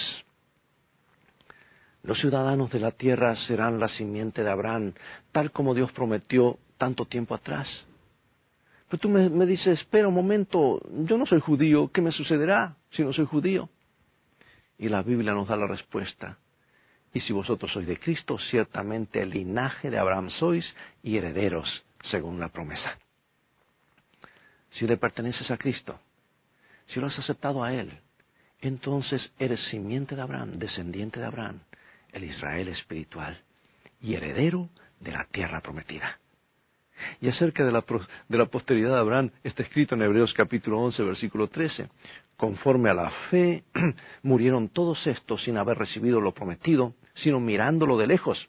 Los 2.03 2.19
ciudadanos 2.19 2.71
de 2.71 2.81
la 2.81 2.91
tierra 2.91 3.35
serán 3.47 3.81
la 3.81 3.89
simiente 3.89 4.43
de 4.43 4.51
Abraham, 4.51 4.93
tal 5.33 5.51
como 5.53 5.75
Dios 5.75 5.91
prometió 5.93 6.59
tanto 6.77 7.07
tiempo 7.07 7.35
atrás. 7.35 7.67
Pero 8.89 9.01
tú 9.01 9.09
me, 9.09 9.47
dices, 9.47 9.81
espera 9.81 10.09
un 10.09 10.15
momento, 10.15 10.81
yo 11.07 11.17
no 11.17 11.25
soy 11.25 11.41
judío, 11.41 11.91
¿qué 11.93 12.03
me 12.03 12.13
sucederá 12.13 12.77
si 12.91 13.03
no 13.03 13.13
soy 13.15 13.25
judío? 13.25 13.71
Y 14.79 14.89
la 14.89 15.03
Biblia 15.03 15.33
nos 15.33 15.49
da 15.49 15.57
la 15.57 15.67
respuesta. 15.67 16.39
Y 17.15 17.21
si 17.21 17.33
vosotros 17.33 17.73
sois 17.73 17.87
de 17.87 17.99
Cristo, 17.99 18.39
ciertamente 18.51 19.23
el 19.23 19.31
linaje 19.31 19.89
de 19.89 19.99
Abraham 19.99 20.29
sois 20.31 20.65
y 21.03 21.17
herederos 21.17 21.85
según 22.11 22.39
la 22.39 22.49
promesa. 22.49 22.99
Si 24.73 24.87
le 24.87 24.97
perteneces 24.97 25.51
a 25.51 25.57
Cristo, 25.57 25.99
si 26.89 27.01
lo 27.01 27.07
has 27.07 27.19
aceptado 27.19 27.65
a 27.65 27.73
Él, 27.73 27.99
entonces 28.69 29.33
eres 29.39 29.61
simiente 29.71 30.17
de 30.17 30.23
Abraham, 30.23 30.59
descendiente 30.59 31.21
de 31.21 31.27
Abraham, 31.27 31.61
el 32.13 32.25
Israel 32.25 32.69
espiritual 32.69 33.39
y 34.01 34.15
heredero 34.15 34.69
de 35.01 35.13
la 35.13 35.25
tierra 35.25 35.61
prometida. 35.61 36.19
Y 37.21 37.29
acerca 37.29 37.65
de 37.65 37.73
la, 37.73 37.85
de 38.29 38.39
la, 38.39 38.47
posteridad 38.47 38.91
de 38.91 38.99
Abraham 38.99 39.31
está 39.43 39.63
escrito 39.63 39.95
en 39.95 40.03
Hebreos 40.03 40.33
capítulo 40.35 40.81
11, 40.81 41.03
versículo 41.03 41.49
13. 41.49 41.89
Conforme 42.37 42.91
a 42.91 42.95
la 42.95 43.11
fe, 43.31 43.65
murieron 44.23 44.69
todos 44.69 45.05
estos 45.07 45.43
sin 45.43 45.57
haber 45.57 45.79
recibido 45.79 46.21
lo 46.21 46.33
prometido, 46.33 46.95
sino 47.17 47.41
mirándolo 47.41 47.99
de 47.99 48.07
lejos 48.07 48.49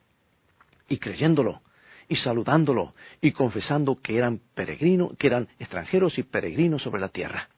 y 0.88 0.98
creyéndolo 0.98 1.62
y 2.08 2.16
saludándolo 2.18 2.94
y 3.22 3.32
confesando 3.32 4.00
que 4.02 4.18
eran 4.18 4.40
peregrinos, 4.54 5.18
que 5.18 5.28
eran 5.28 5.48
extranjeros 5.60 6.18
y 6.18 6.24
peregrinos 6.24 6.84
sobre 6.84 7.02
la 7.02 7.10
tierra. 7.10 7.50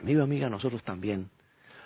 Amigo, 0.00 0.22
amiga, 0.22 0.48
nosotros 0.48 0.82
también 0.82 1.30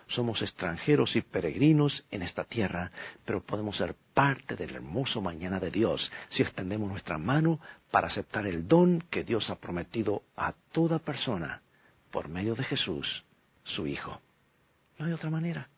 somos 0.09 0.41
extranjeros 0.41 1.15
y 1.17 1.21
peregrinos 1.21 2.05
en 2.11 2.23
esta 2.23 2.45
tierra, 2.45 2.91
pero 3.25 3.43
podemos 3.43 3.77
ser 3.77 3.95
parte 4.15 4.55
del 4.57 4.75
hermoso 4.75 5.21
mañana 5.21 5.59
de 5.59 5.71
Dios 5.71 6.11
si 6.31 6.43
extendemos 6.43 6.91
nuestra 6.91 7.19
mano 7.19 7.61
para 7.91 8.09
aceptar 8.09 8.47
el 8.47 8.69
don 8.69 9.01
que 9.11 9.25
Dios 9.25 9.49
ha 9.51 9.57
prometido 9.57 10.23
a 10.37 10.53
toda 10.73 10.99
persona 10.99 11.63
por 12.13 12.29
medio 12.29 12.55
de 12.55 12.65
Jesús, 12.65 13.25
su 13.65 13.87
Hijo. 13.87 14.21
No 14.99 15.07
hay 15.07 15.13
otra 15.13 15.31
manera. 15.31 15.69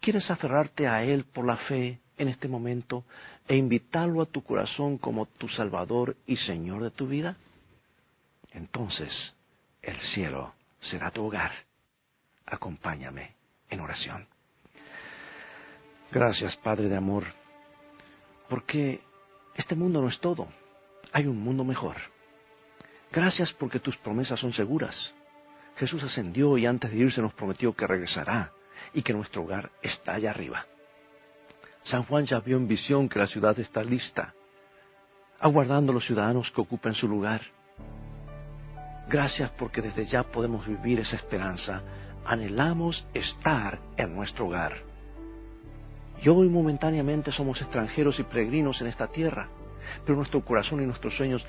¿Quieres 0.00 0.28
aferrarte 0.30 0.88
a 0.88 1.04
Él 1.04 1.24
por 1.24 1.46
la 1.46 1.56
fe 1.56 2.00
en 2.16 2.28
este 2.28 2.48
momento 2.48 3.04
e 3.46 3.56
invitarlo 3.56 4.22
a 4.22 4.26
tu 4.26 4.42
corazón 4.42 4.98
como 4.98 5.26
tu 5.26 5.48
Salvador 5.50 6.16
y 6.26 6.36
Señor 6.38 6.82
de 6.82 6.90
tu 6.90 7.06
vida? 7.06 7.36
Entonces 8.52 9.10
el 9.82 9.96
cielo 10.14 10.54
será 10.90 11.10
tu 11.10 11.24
hogar 11.24 11.52
acompáñame 12.46 13.34
en 13.70 13.80
oración. 13.80 14.26
Gracias, 16.10 16.56
Padre 16.56 16.88
de 16.88 16.96
Amor, 16.96 17.24
porque 18.48 19.00
este 19.54 19.74
mundo 19.74 20.02
no 20.02 20.08
es 20.08 20.20
todo, 20.20 20.48
hay 21.12 21.26
un 21.26 21.38
mundo 21.38 21.64
mejor. 21.64 21.96
Gracias 23.10 23.52
porque 23.54 23.80
tus 23.80 23.96
promesas 23.98 24.40
son 24.40 24.52
seguras. 24.52 24.94
Jesús 25.76 26.02
ascendió 26.02 26.56
y 26.58 26.66
antes 26.66 26.90
de 26.90 26.98
irse 26.98 27.20
nos 27.20 27.32
prometió 27.34 27.74
que 27.74 27.86
regresará 27.86 28.52
y 28.94 29.02
que 29.02 29.12
nuestro 29.12 29.42
hogar 29.42 29.70
está 29.82 30.14
allá 30.14 30.30
arriba. 30.30 30.66
San 31.84 32.04
Juan 32.04 32.26
ya 32.26 32.40
vio 32.40 32.56
en 32.56 32.68
visión 32.68 33.08
que 33.08 33.18
la 33.18 33.26
ciudad 33.26 33.58
está 33.58 33.82
lista, 33.82 34.34
aguardando 35.40 35.92
a 35.92 35.94
los 35.94 36.04
ciudadanos 36.04 36.50
que 36.52 36.60
ocupen 36.60 36.94
su 36.94 37.08
lugar. 37.08 37.40
Gracias 39.08 39.50
porque 39.58 39.82
desde 39.82 40.06
ya 40.06 40.22
podemos 40.24 40.66
vivir 40.66 41.00
esa 41.00 41.16
esperanza 41.16 41.82
anhelamos 42.26 43.04
estar 43.14 43.78
en 43.96 44.14
nuestro 44.14 44.46
hogar. 44.46 44.74
Y 46.22 46.28
hoy 46.28 46.48
momentáneamente 46.48 47.32
somos 47.32 47.60
extranjeros 47.60 48.18
y 48.18 48.22
peregrinos 48.22 48.80
en 48.80 48.86
esta 48.86 49.08
tierra, 49.08 49.48
pero 50.04 50.16
nuestro 50.16 50.44
corazón 50.44 50.82
y 50.82 50.86
nuestros 50.86 51.14
sueños 51.16 51.44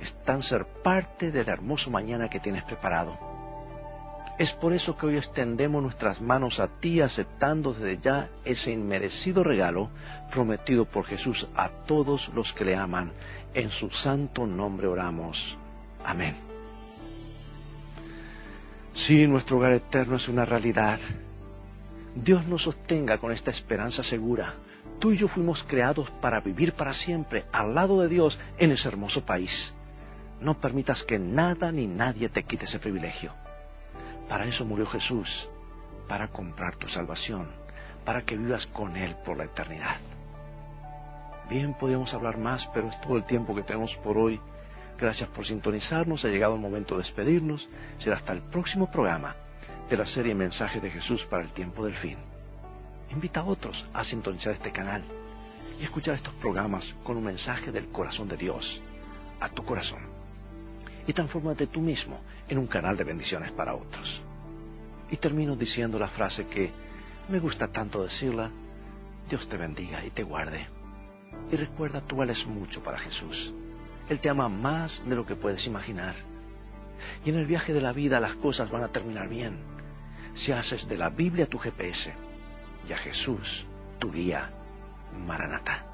están 0.00 0.42
ser 0.42 0.66
parte 0.82 1.30
del 1.30 1.48
hermoso 1.48 1.90
mañana 1.90 2.28
que 2.28 2.40
tienes 2.40 2.64
preparado. 2.64 3.16
Es 4.36 4.50
por 4.54 4.72
eso 4.72 4.96
que 4.96 5.06
hoy 5.06 5.16
extendemos 5.16 5.80
nuestras 5.80 6.20
manos 6.20 6.58
a 6.58 6.66
ti 6.80 7.00
aceptando 7.00 7.72
desde 7.72 8.02
ya 8.02 8.28
ese 8.44 8.72
inmerecido 8.72 9.44
regalo 9.44 9.90
prometido 10.32 10.86
por 10.86 11.04
Jesús 11.04 11.46
a 11.54 11.68
todos 11.86 12.28
los 12.34 12.52
que 12.54 12.64
le 12.64 12.74
aman. 12.74 13.12
En 13.54 13.70
su 13.70 13.88
santo 14.02 14.44
nombre 14.44 14.88
oramos. 14.88 15.38
Amén. 16.04 16.53
Sí, 18.94 19.26
nuestro 19.26 19.56
hogar 19.56 19.72
eterno 19.72 20.16
es 20.16 20.28
una 20.28 20.44
realidad. 20.44 21.00
Dios 22.14 22.46
nos 22.46 22.62
sostenga 22.62 23.18
con 23.18 23.32
esta 23.32 23.50
esperanza 23.50 24.04
segura. 24.04 24.54
Tú 25.00 25.12
y 25.12 25.18
yo 25.18 25.26
fuimos 25.28 25.62
creados 25.64 26.08
para 26.20 26.40
vivir 26.40 26.74
para 26.74 26.94
siempre 26.94 27.44
al 27.52 27.74
lado 27.74 28.00
de 28.00 28.08
Dios 28.08 28.38
en 28.56 28.70
ese 28.70 28.86
hermoso 28.86 29.26
país. 29.26 29.50
No 30.40 30.60
permitas 30.60 31.02
que 31.04 31.18
nada 31.18 31.72
ni 31.72 31.88
nadie 31.88 32.28
te 32.28 32.44
quite 32.44 32.66
ese 32.66 32.78
privilegio. 32.78 33.32
Para 34.28 34.46
eso 34.46 34.64
murió 34.64 34.86
Jesús, 34.86 35.28
para 36.08 36.28
comprar 36.28 36.76
tu 36.76 36.88
salvación, 36.88 37.48
para 38.04 38.22
que 38.22 38.36
vivas 38.36 38.64
con 38.68 38.96
Él 38.96 39.16
por 39.24 39.36
la 39.36 39.44
eternidad. 39.44 39.96
Bien, 41.50 41.74
podríamos 41.74 42.14
hablar 42.14 42.38
más, 42.38 42.62
pero 42.72 42.88
es 42.88 43.00
todo 43.00 43.16
el 43.16 43.24
tiempo 43.24 43.54
que 43.54 43.62
tenemos 43.62 43.94
por 44.04 44.16
hoy. 44.16 44.40
Gracias 44.98 45.28
por 45.30 45.46
sintonizarnos. 45.46 46.24
Ha 46.24 46.28
llegado 46.28 46.54
el 46.54 46.60
momento 46.60 46.96
de 46.96 47.02
despedirnos. 47.02 47.66
Será 47.98 48.16
hasta 48.16 48.32
el 48.32 48.42
próximo 48.42 48.90
programa 48.90 49.34
de 49.90 49.96
la 49.96 50.06
serie 50.06 50.34
Mensajes 50.34 50.82
de 50.82 50.90
Jesús 50.90 51.22
para 51.28 51.42
el 51.42 51.50
tiempo 51.52 51.84
del 51.84 51.94
fin. 51.96 52.16
Invita 53.10 53.40
a 53.40 53.44
otros 53.44 53.84
a 53.92 54.04
sintonizar 54.04 54.54
este 54.54 54.72
canal 54.72 55.04
y 55.80 55.84
escuchar 55.84 56.14
estos 56.14 56.34
programas 56.34 56.84
con 57.02 57.16
un 57.16 57.24
mensaje 57.24 57.72
del 57.72 57.88
corazón 57.88 58.28
de 58.28 58.36
Dios 58.36 58.64
a 59.40 59.48
tu 59.48 59.64
corazón. 59.64 60.02
Y 61.06 61.12
transfórmate 61.12 61.66
tú 61.66 61.80
mismo 61.80 62.20
en 62.48 62.58
un 62.58 62.66
canal 62.66 62.96
de 62.96 63.04
bendiciones 63.04 63.52
para 63.52 63.74
otros. 63.74 64.22
Y 65.10 65.16
termino 65.16 65.54
diciendo 65.54 65.98
la 65.98 66.08
frase 66.08 66.46
que 66.46 66.70
me 67.28 67.40
gusta 67.40 67.68
tanto 67.68 68.04
decirla, 68.04 68.50
Dios 69.28 69.46
te 69.48 69.56
bendiga 69.56 70.04
y 70.04 70.10
te 70.10 70.22
guarde. 70.22 70.66
Y 71.50 71.56
recuerda, 71.56 72.00
tú 72.00 72.16
vales 72.16 72.44
mucho 72.46 72.82
para 72.82 72.98
Jesús. 72.98 73.52
Él 74.08 74.20
te 74.20 74.28
ama 74.28 74.48
más 74.48 74.92
de 75.06 75.16
lo 75.16 75.24
que 75.26 75.36
puedes 75.36 75.66
imaginar. 75.66 76.14
Y 77.24 77.30
en 77.30 77.36
el 77.36 77.46
viaje 77.46 77.72
de 77.72 77.80
la 77.80 77.92
vida 77.92 78.20
las 78.20 78.36
cosas 78.36 78.70
van 78.70 78.82
a 78.82 78.88
terminar 78.88 79.28
bien. 79.28 79.58
Si 80.44 80.52
haces 80.52 80.86
de 80.88 80.96
la 80.96 81.10
Biblia 81.10 81.46
tu 81.46 81.58
GPS 81.58 82.12
y 82.88 82.92
a 82.92 82.98
Jesús 82.98 83.66
tu 83.98 84.12
guía, 84.12 84.50
Maranata. 85.26 85.84